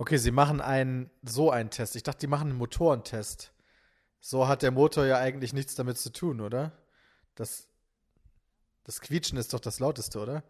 Okay, 0.00 0.16
sie 0.16 0.30
machen 0.30 0.62
einen, 0.62 1.10
so 1.22 1.50
einen 1.50 1.68
Test. 1.68 1.94
Ich 1.94 2.02
dachte, 2.02 2.20
die 2.20 2.26
machen 2.26 2.48
einen 2.48 2.56
Motorentest. 2.58 3.52
So 4.20 4.48
hat 4.48 4.62
der 4.62 4.70
Motor 4.72 5.06
ja 5.06 5.18
eigentlich 5.18 5.52
nichts 5.52 5.74
damit 5.76 5.98
zu 5.98 6.12
tun, 6.12 6.40
oder? 6.40 6.72
Das, 7.36 7.68
das 8.84 9.00
Quietschen 9.00 9.38
ist 9.38 9.54
doch 9.54 9.60
das 9.60 9.80
lauteste, 9.80 10.18
oder? 10.20 10.42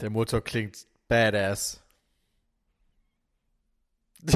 Der 0.00 0.10
Motor 0.10 0.40
klingt 0.42 0.86
badass. 1.08 1.82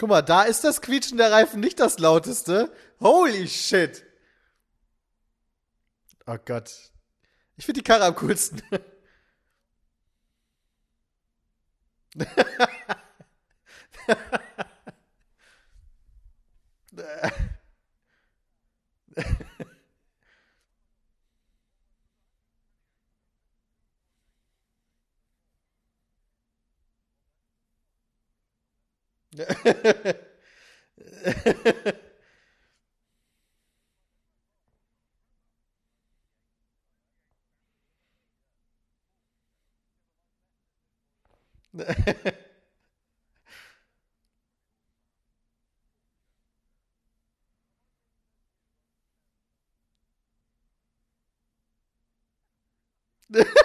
Guck 0.00 0.08
mal, 0.08 0.22
da 0.22 0.44
ist 0.44 0.64
das 0.64 0.80
Quietschen 0.80 1.18
der 1.18 1.30
Reifen 1.30 1.60
nicht 1.60 1.78
das 1.78 1.98
lauteste. 1.98 2.72
Holy 3.00 3.46
shit. 3.48 4.02
Oh 6.26 6.38
Gott. 6.42 6.92
Ich 7.56 7.66
finde 7.66 7.80
die 7.80 7.84
Karre 7.84 8.04
am 8.04 8.14
coolsten. 8.14 8.62
Yeah. 16.96 17.30
Yeah. 53.30 53.44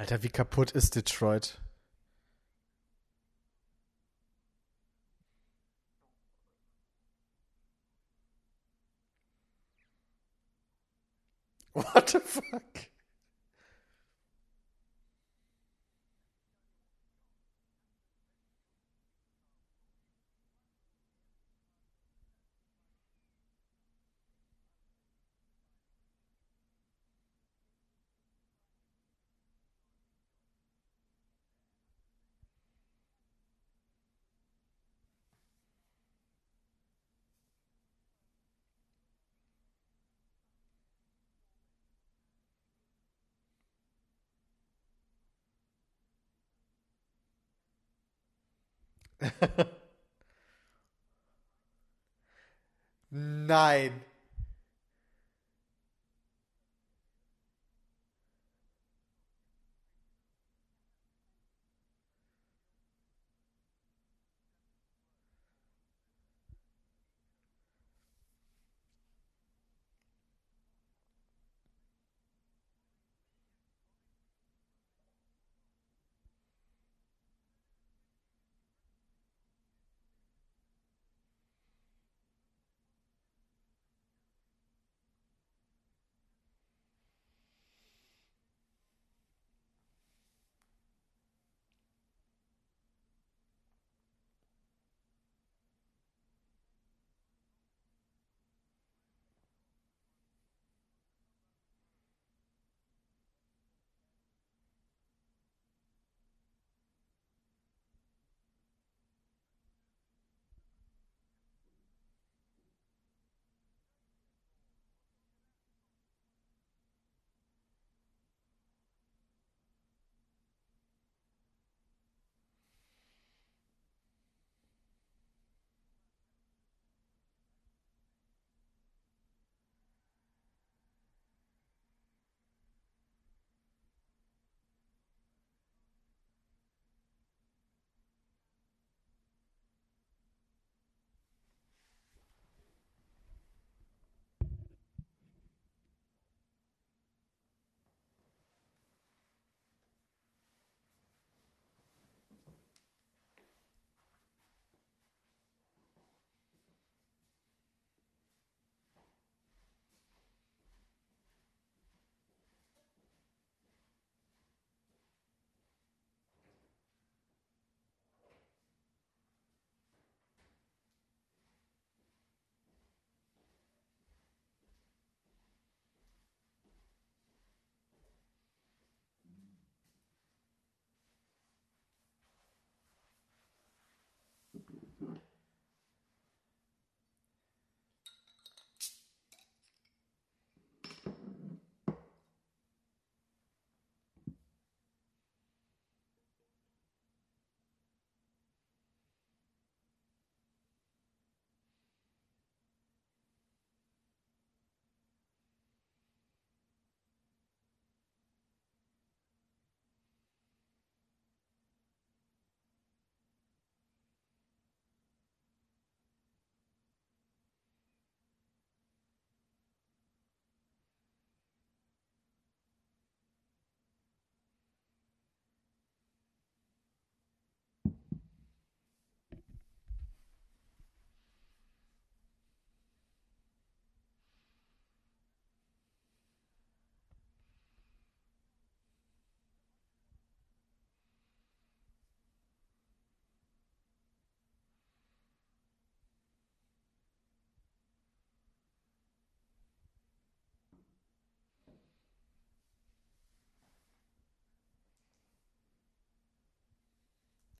Alter, 0.00 0.22
wie 0.22 0.30
kaputt 0.30 0.70
ist 0.70 0.96
Detroit? 0.96 1.60
What 11.74 12.08
the 12.08 12.20
fuck? 12.20 12.89
Nein. 53.10 54.04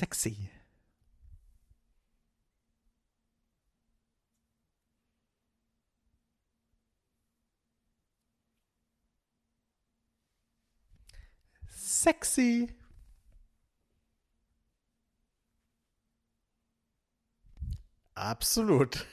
Sexy. 0.00 0.48
Sexy. 11.68 12.70
Absolut. 18.16 19.04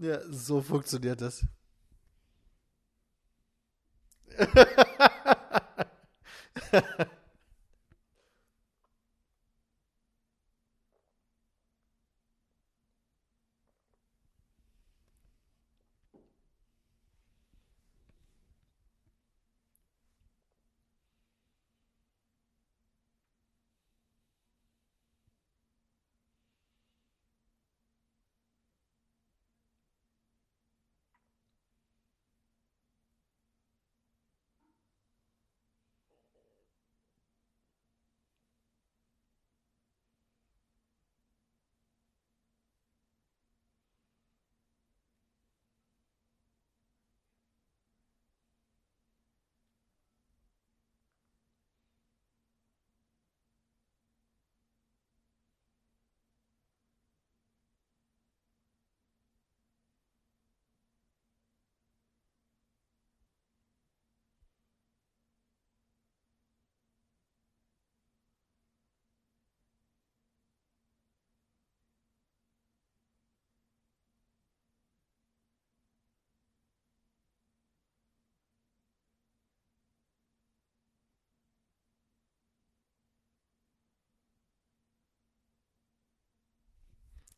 Ja, 0.00 0.20
so 0.30 0.62
funktioniert 0.62 1.20
das. 1.20 1.44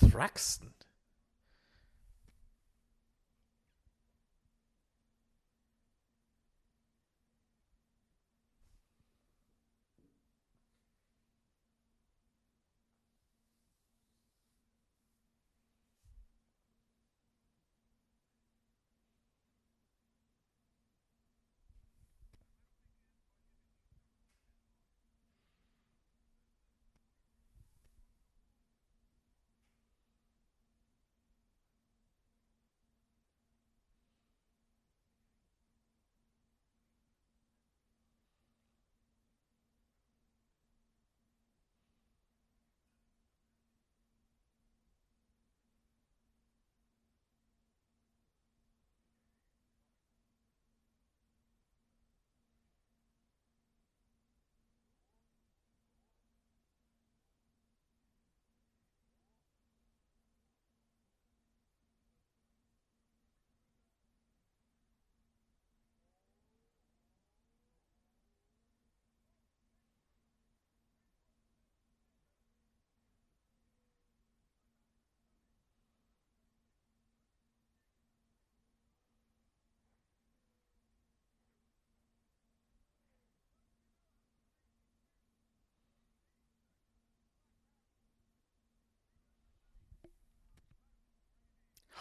Thraxton. 0.00 0.72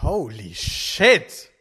Holy 0.09 0.53
shit! 0.53 1.51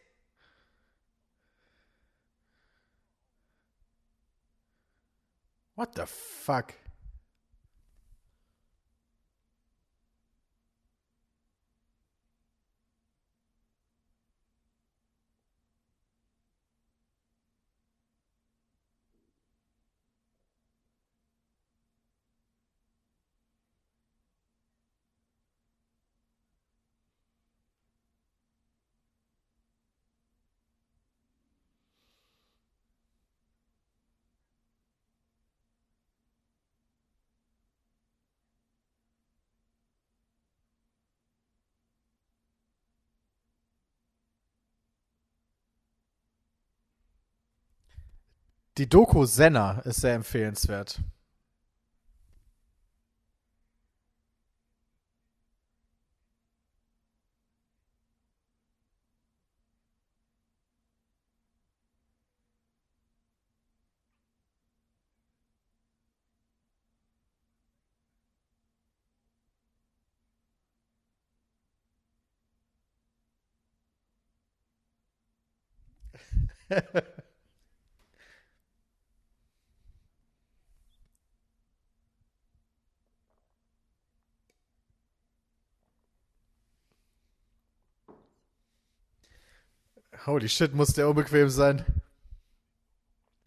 What 5.75 5.93
the 5.93 6.07
fuck? 6.07 6.73
Die 48.79 48.87
Doku 48.87 49.25
Senna 49.25 49.81
ist 49.81 49.99
sehr 49.99 50.13
empfehlenswert. 50.13 51.01
Holy 90.25 90.49
shit, 90.49 90.73
muss 90.73 90.93
der 90.93 91.07
unbequem 91.07 91.49
sein. 91.49 91.85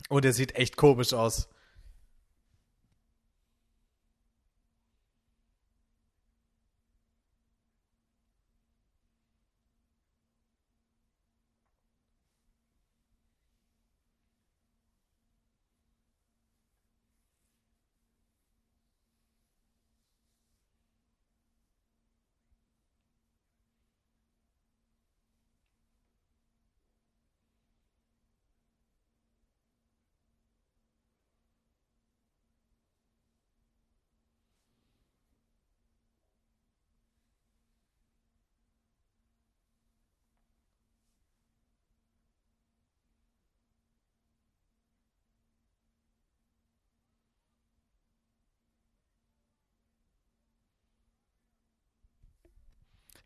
Und 0.08 0.24
er 0.24 0.32
sieht 0.32 0.54
echt 0.54 0.76
komisch 0.76 1.12
aus. 1.12 1.48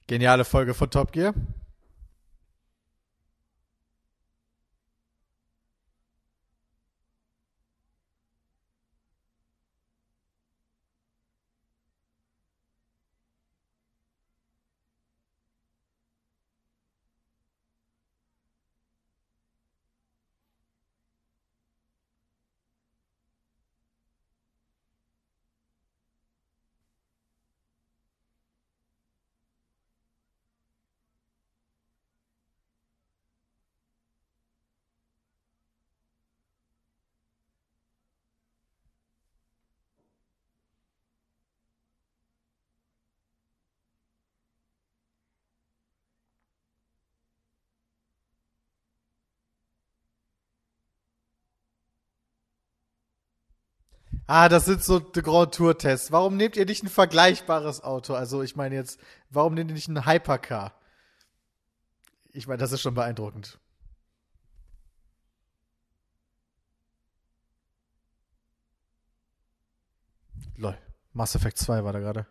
Geniale 0.06 0.44
Folge 0.44 0.74
von 0.74 0.88
Top 0.88 1.10
Gear. 1.12 1.34
Ah, 54.26 54.48
das 54.48 54.64
sind 54.64 54.82
so 54.82 54.98
die 54.98 55.22
Grand 55.22 55.54
Tour 55.54 55.78
Tests. 55.78 56.10
Warum 56.10 56.36
nehmt 56.36 56.56
ihr 56.56 56.66
nicht 56.66 56.82
ein 56.82 56.88
vergleichbares 56.88 57.82
Auto? 57.82 58.14
Also, 58.14 58.42
ich 58.42 58.56
meine 58.56 58.74
jetzt, 58.74 58.98
warum 59.30 59.54
nehmt 59.54 59.70
ihr 59.70 59.74
nicht 59.74 59.88
ein 59.88 60.04
Hypercar? 60.04 60.72
Ich 62.32 62.46
meine, 62.48 62.58
das 62.58 62.72
ist 62.72 62.82
schon 62.82 62.94
beeindruckend. 62.94 63.58
Lol. 70.56 70.76
Mass 71.12 71.34
Effect 71.34 71.58
2 71.58 71.84
war 71.84 71.92
da 71.92 72.00
gerade. 72.00 72.26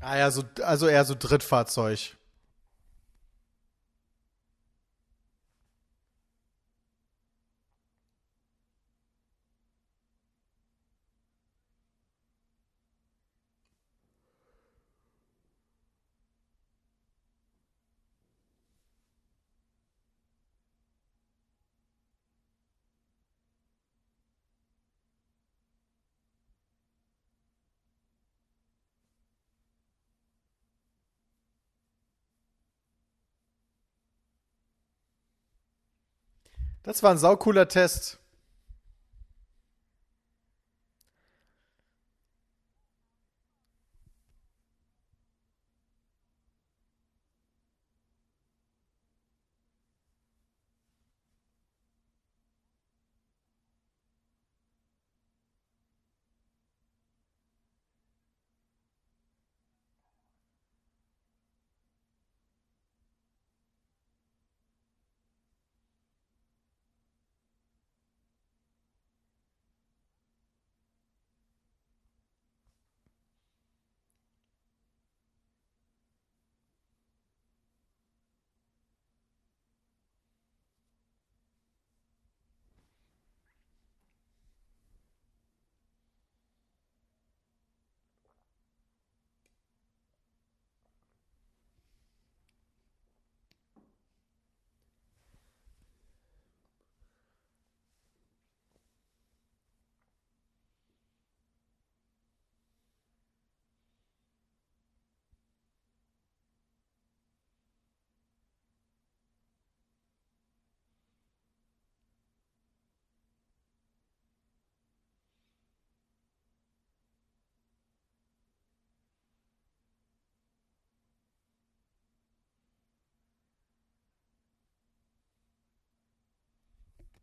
Ah 0.00 0.16
ja, 0.16 0.30
so, 0.30 0.42
also 0.62 0.88
eher 0.88 1.04
so 1.04 1.14
Drittfahrzeug. 1.14 2.16
Das 36.82 37.02
war 37.02 37.10
ein 37.10 37.18
saucooler 37.18 37.68
Test. 37.68 38.19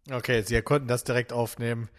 Okay, 0.10 0.42
Sie 0.42 0.62
konnten 0.62 0.88
das 0.88 1.04
direkt 1.04 1.34
aufnehmen. 1.34 1.90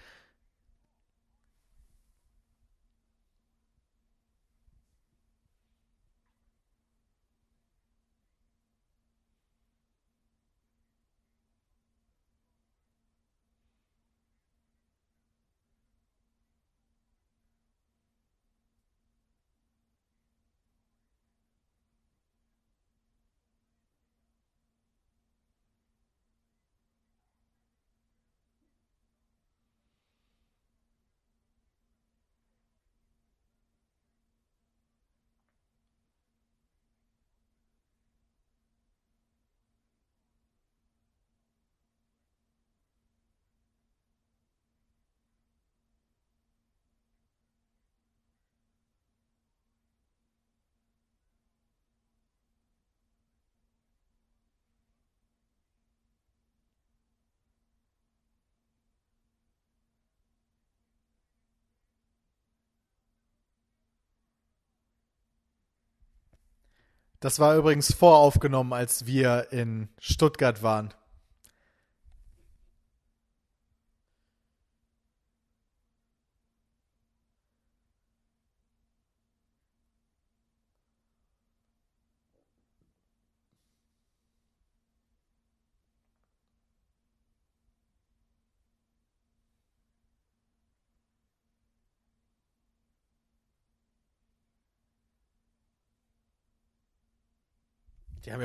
Das 67.20 67.40
war 67.40 67.56
übrigens 67.56 67.92
voraufgenommen, 67.92 68.72
als 68.72 69.06
wir 69.06 69.48
in 69.50 69.88
Stuttgart 69.98 70.62
waren. 70.62 70.94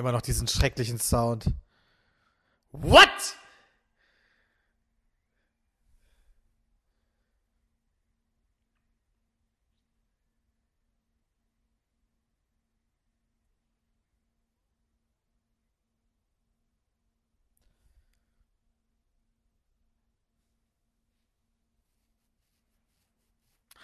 Immer 0.04 0.12
noch 0.12 0.22
diesen 0.22 0.50
schrecklichen 0.50 1.00
Sound. 1.00 1.46
What? 2.74 3.38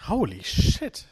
Holy 0.06 0.44
shit. 0.44 1.06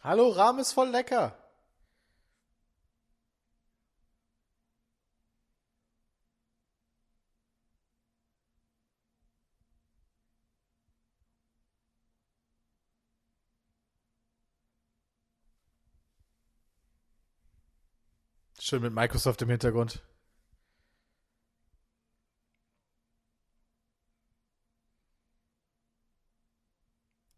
Hallo, 0.00 0.28
Rahm 0.30 0.58
ist 0.58 0.72
voll 0.72 0.88
lecker. 0.88 1.47
Schön 18.68 18.82
mit 18.82 18.92
Microsoft 18.92 19.40
im 19.40 19.48
Hintergrund. 19.48 20.02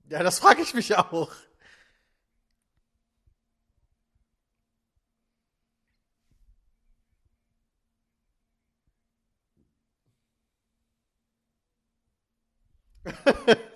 Ja, 0.09 0.24
das 0.24 0.41
frage 0.41 0.61
ich 0.62 0.74
mich 0.74 0.97
auch. 0.97 1.31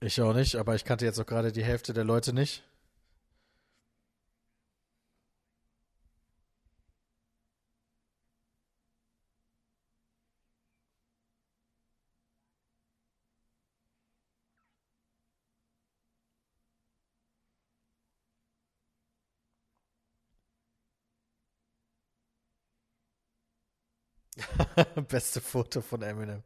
Ich 0.00 0.20
auch 0.20 0.32
nicht, 0.34 0.56
aber 0.56 0.74
ich 0.74 0.84
kannte 0.84 1.04
jetzt 1.04 1.20
auch 1.20 1.26
gerade 1.26 1.52
die 1.52 1.62
Hälfte 1.64 1.92
der 1.92 2.02
Leute 2.02 2.32
nicht. 2.32 2.64
Beste 25.08 25.40
Foto 25.40 25.80
von 25.80 26.02
Eminem. 26.02 26.42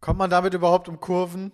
Kommt 0.00 0.18
man 0.18 0.30
damit 0.30 0.54
überhaupt 0.54 0.88
um 0.88 1.00
Kurven? 1.00 1.52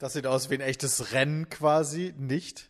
Das 0.00 0.14
sieht 0.14 0.26
aus 0.26 0.48
wie 0.48 0.54
ein 0.54 0.62
echtes 0.62 1.12
Rennen 1.12 1.50
quasi, 1.50 2.14
nicht? 2.16 2.69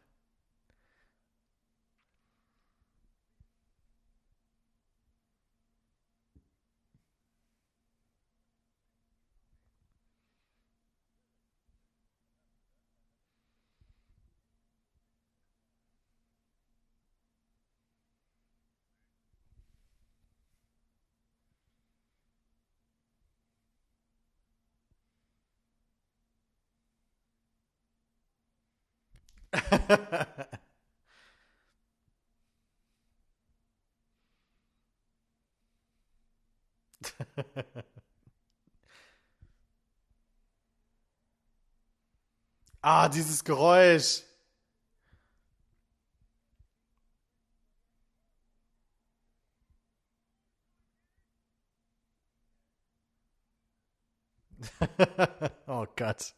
ah, 42.81 43.09
dieses 43.09 43.43
Geräusch. 43.43 44.23
oh 55.67 55.85
Gott. 55.95 56.33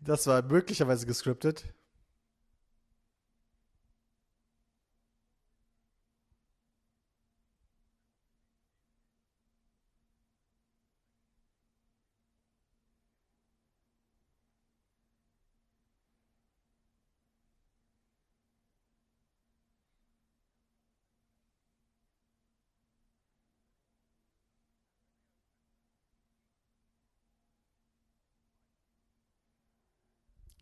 Das 0.00 0.26
war 0.26 0.42
möglicherweise 0.42 1.06
gescriptet. 1.06 1.64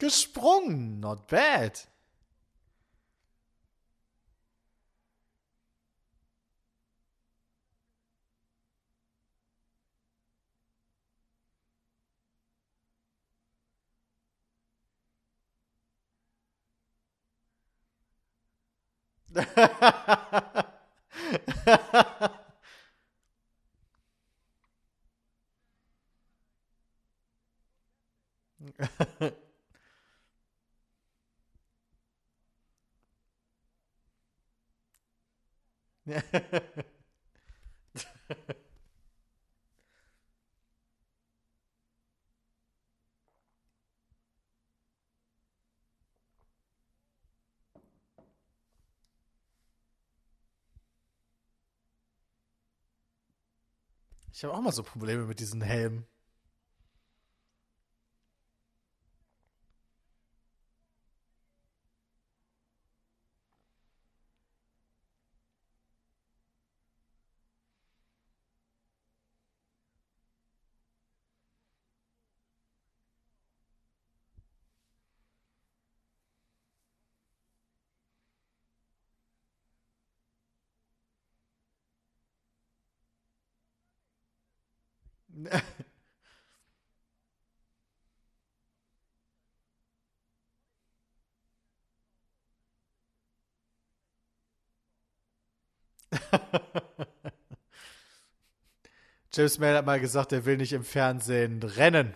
Gesprungen, 0.06 1.00
not 1.00 1.26
bad. 1.26 1.80
Ich 54.32 54.44
habe 54.44 54.54
auch 54.54 54.60
mal 54.60 54.70
so 54.70 54.82
Probleme 54.82 55.24
mit 55.24 55.40
diesen 55.40 55.62
Helmen. 55.62 56.06
James 99.32 99.58
May 99.58 99.74
hat 99.74 99.84
mal 99.84 100.00
gesagt, 100.00 100.32
er 100.32 100.46
will 100.46 100.56
nicht 100.56 100.72
im 100.72 100.82
Fernsehen 100.84 101.62
rennen. 101.62 102.14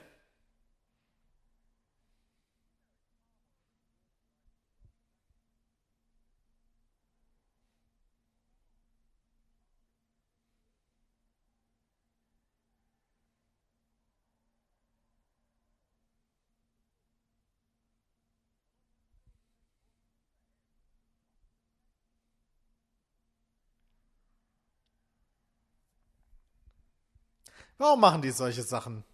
Warum 27.81 28.01
machen 28.01 28.21
die 28.21 28.31
solche 28.31 28.63
Sachen? 28.63 29.05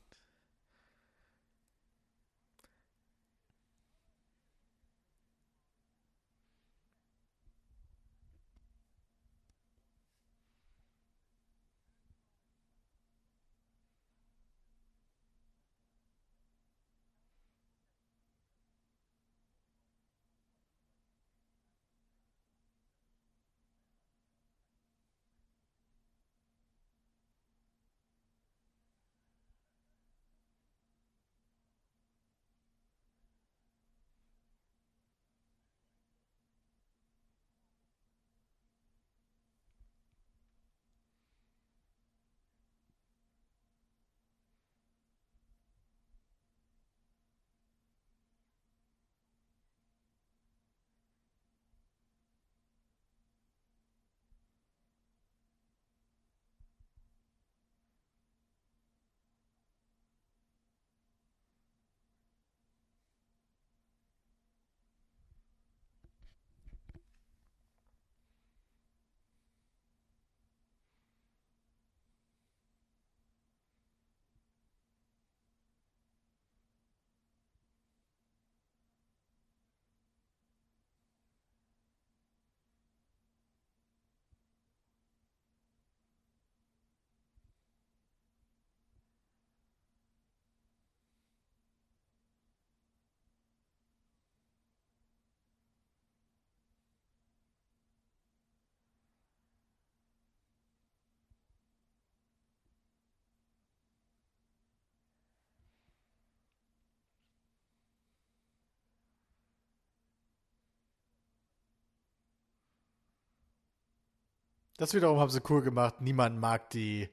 Das 114.79 114.95
wiederum 114.95 115.19
haben 115.19 115.31
sie 115.31 115.41
cool 115.49 115.63
gemacht. 115.63 116.01
Niemand 116.01 116.39
mag 116.39 116.71
die 116.71 117.09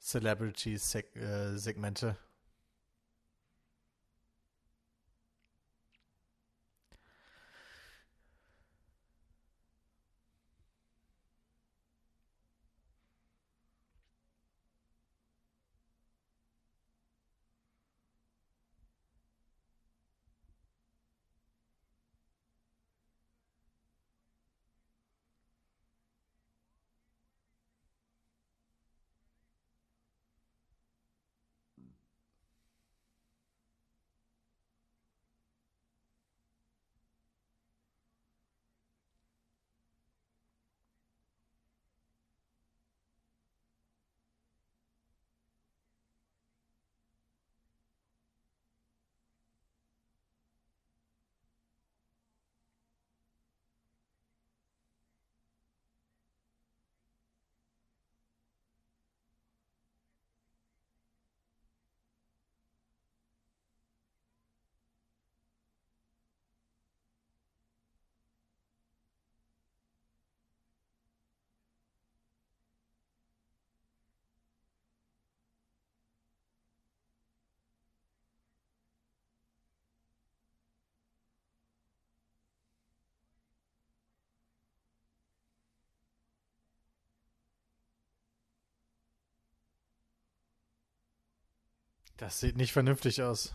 Celebrity-Segmente. 0.00 2.16
Das 92.16 92.40
sieht 92.40 92.56
nicht 92.56 92.72
vernünftig 92.72 93.22
aus. 93.22 93.54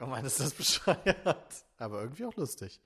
Oh 0.00 0.06
Mann, 0.06 0.24
ist 0.24 0.40
das 0.40 0.54
bescheuert. 0.54 1.64
Aber 1.78 2.00
irgendwie 2.02 2.24
auch 2.24 2.36
lustig. 2.36 2.80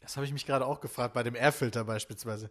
Das 0.00 0.16
habe 0.16 0.26
ich 0.26 0.32
mich 0.32 0.46
gerade 0.46 0.66
auch 0.66 0.80
gefragt, 0.80 1.14
bei 1.14 1.22
dem 1.22 1.34
Airfilter 1.36 1.84
beispielsweise. 1.84 2.50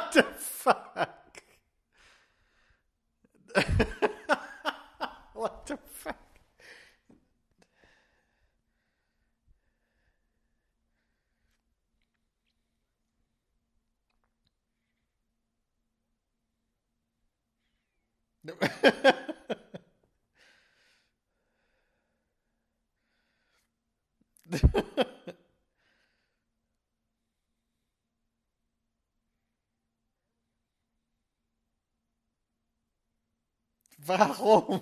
Warum? 34.19 34.81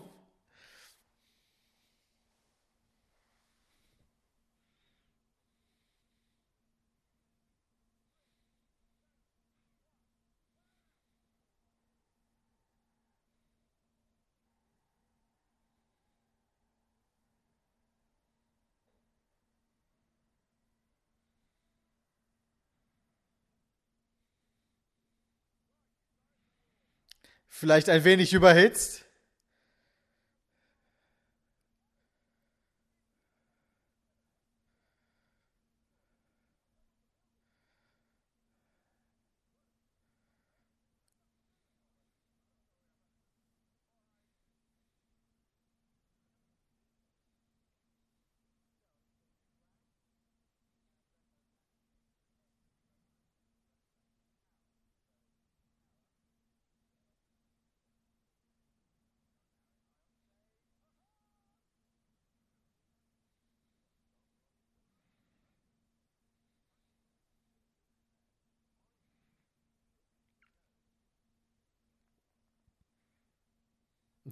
Vielleicht 27.47 27.89
ein 27.89 28.05
wenig 28.05 28.33
überhitzt? 28.33 29.08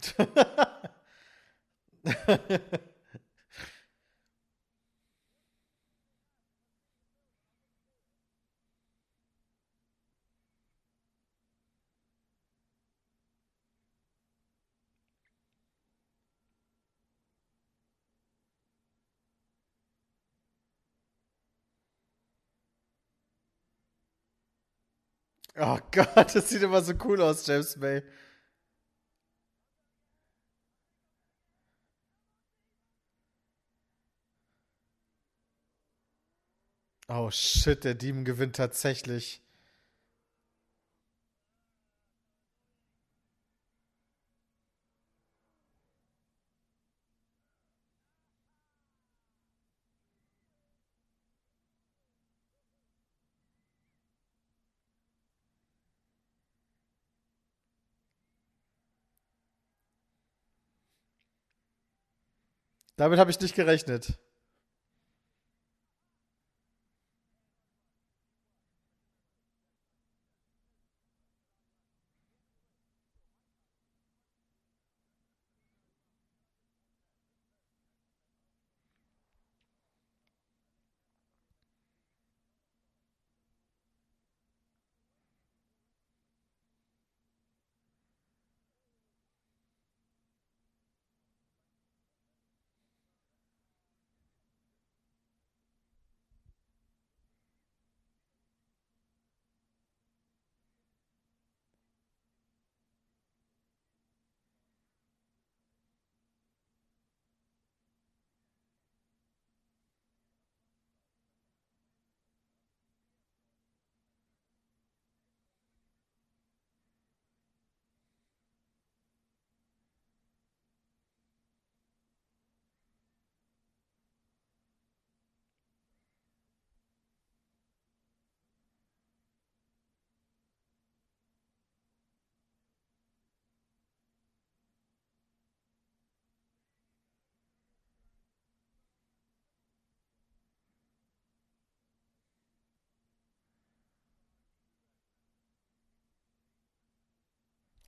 Oh 25.60 25.80
Gott, 25.92 26.36
das 26.36 26.50
sieht 26.50 26.62
immer 26.62 26.82
so 26.82 26.94
cool 27.04 27.22
aus, 27.22 27.46
James 27.48 27.76
May. 27.78 28.04
Oh 37.10 37.30
shit, 37.32 37.84
der 37.84 37.96
Demon 37.96 38.24
gewinnt 38.26 38.56
tatsächlich. 38.58 39.42
Damit 62.98 63.20
habe 63.20 63.32
ich 63.32 63.40
nicht 63.40 63.56
gerechnet. 63.56 64.18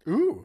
Uh. 0.10 0.44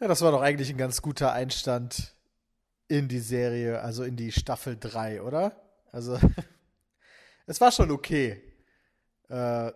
Ja, 0.00 0.08
das 0.08 0.20
war 0.20 0.32
doch 0.32 0.42
eigentlich 0.42 0.68
ein 0.70 0.76
ganz 0.76 1.00
guter 1.00 1.32
Einstand 1.32 2.16
in 2.88 3.06
die 3.06 3.20
Serie, 3.20 3.82
also 3.82 4.02
in 4.02 4.16
die 4.16 4.32
Staffel 4.32 4.76
3, 4.76 5.22
oder? 5.22 5.52
Also, 5.92 6.18
es 7.46 7.60
war 7.60 7.70
schon 7.70 7.92
okay. 7.92 8.42
Äh, 9.28 9.70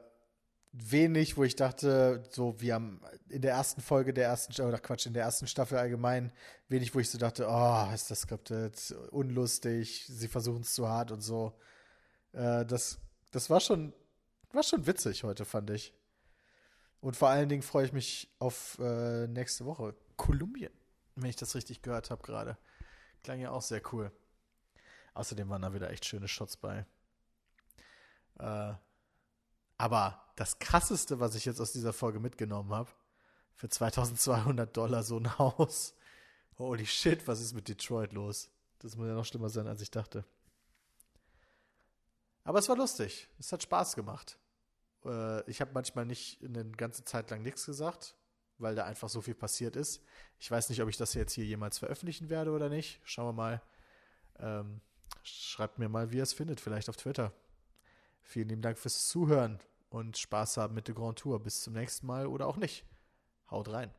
wenig, 0.79 1.37
wo 1.37 1.45
ich 1.45 1.57
dachte, 1.57 2.23
so 2.31 2.61
wie 2.61 2.73
am 2.73 3.01
in 3.29 3.43
der 3.43 3.53
ersten 3.53 3.81
Folge 3.81 4.13
der 4.13 4.27
ersten 4.27 4.61
oder 4.63 4.79
Quatsch, 4.79 5.07
in 5.07 5.15
der 5.15 5.25
ersten 5.25 5.47
Staffel 5.47 5.79
allgemein, 5.79 6.33
wenig, 6.69 6.95
wo 6.95 6.99
ich 6.99 7.11
so 7.11 7.19
dachte, 7.19 7.47
oh, 7.49 7.93
ist 7.95 8.11
das 8.11 8.21
skriptet, 8.23 8.95
unlustig, 9.11 10.07
sie 10.07 10.29
versuchen 10.29 10.63
es 10.63 10.75
zu 10.75 10.89
hart 10.89 11.11
und 11.11 11.23
so. 11.23 11.59
Äh, 12.33 12.67
das, 12.67 12.99
das 13.31 13.49
war 13.49 13.61
schon, 13.61 13.95
war 14.53 14.63
schon 14.63 14.87
witzig 14.87 15.25
heute, 15.25 15.45
fand 15.45 15.71
ich. 15.71 15.95
Und 17.01 17.17
vor 17.17 17.29
allen 17.29 17.49
Dingen 17.49 17.63
freue 17.63 17.87
ich 17.87 17.93
mich 17.93 18.35
auf 18.39 18.79
äh, 18.81 19.27
nächste 19.29 19.65
Woche. 19.65 19.95
Kolumbien, 20.17 20.73
wenn 21.15 21.31
ich 21.31 21.37
das 21.37 21.55
richtig 21.55 21.83
gehört 21.83 22.11
habe 22.11 22.23
gerade. 22.23 22.59
Klang 23.23 23.41
ja 23.41 23.51
auch 23.51 23.63
sehr 23.63 23.83
cool. 23.93 24.11
Außerdem 25.15 25.49
waren 25.49 25.63
da 25.63 25.73
wieder 25.73 25.91
echt 25.91 26.05
schöne 26.05 26.29
Shots 26.29 26.57
bei. 26.57 26.85
Äh, 28.39 28.75
aber 29.79 30.23
das 30.37 30.59
krasseste, 30.59 31.21
was 31.21 31.35
ich 31.35 31.45
jetzt 31.45 31.61
aus 31.61 31.73
dieser 31.73 31.93
Folge 31.93 32.21
mitgenommen 32.21 32.73
habe, 32.73 32.91
für 33.55 33.69
2200 33.69 34.77
Dollar 34.77 35.03
so 35.03 35.19
ein 35.19 35.39
Haus. 35.39 35.95
Holy 36.59 36.87
shit, 36.87 37.27
was 37.27 37.41
ist 37.41 37.55
mit 37.55 37.69
Detroit 37.69 38.13
los? 38.13 38.51
Das 38.79 38.97
muss 38.97 39.09
ja 39.09 39.15
noch 39.15 39.25
schlimmer 39.25 39.49
sein, 39.49 39.67
als 39.67 39.81
ich 39.81 39.91
dachte. 39.91 40.25
Aber 42.45 42.59
es 42.59 42.69
war 42.69 42.77
lustig. 42.77 43.29
Es 43.39 43.53
hat 43.53 43.63
Spaß 43.63 43.97
gemacht. 43.97 44.39
Äh, 45.05 45.49
ich 45.51 45.61
habe 45.61 45.73
manchmal 45.75 46.07
nicht 46.07 46.43
eine 46.45 46.65
ganze 46.71 47.05
Zeit 47.05 47.31
lang 47.31 47.43
nichts 47.43 47.67
gesagt, 47.67 48.15
weil 48.59 48.75
da 48.75 48.85
einfach 48.85 49.09
so 49.09 49.21
viel 49.21 49.35
passiert 49.35 49.77
ist. 49.77 50.03
Ich 50.39 50.51
weiß 50.51 50.69
nicht, 50.69 50.81
ob 50.83 50.89
ich 50.89 50.97
das 50.97 51.15
jetzt 51.15 51.33
hier 51.33 51.45
jemals 51.45 51.79
veröffentlichen 51.79 52.31
werde 52.31 52.53
oder 52.53 52.69
nicht. 52.69 53.01
Schauen 53.05 53.29
wir 53.29 53.33
mal. 53.33 53.63
Ähm, 54.39 54.81
schreibt 55.23 55.79
mir 55.79 55.89
mal, 55.89 56.13
wie 56.13 56.19
ihr 56.19 56.23
es 56.23 56.35
findet, 56.35 56.61
vielleicht 56.61 56.89
auf 56.89 56.97
Twitter. 56.97 57.33
Vielen 58.29 58.49
lieben 58.49 58.63
Dank 58.63 58.77
fürs 58.77 59.07
Zuhören 59.07 59.61
und 59.89 60.19
Spaß 60.19 60.57
haben 60.57 60.75
mit 60.75 60.89
der 60.89 60.97
Grand 60.97 61.21
Tour. 61.21 61.41
Bis 61.41 61.63
zum 61.63 61.75
nächsten 61.75 62.09
Mal 62.09 62.27
oder 62.27 62.49
auch 62.49 62.57
nicht. 62.57 62.85
Haut 63.49 63.69
rein. 63.69 63.95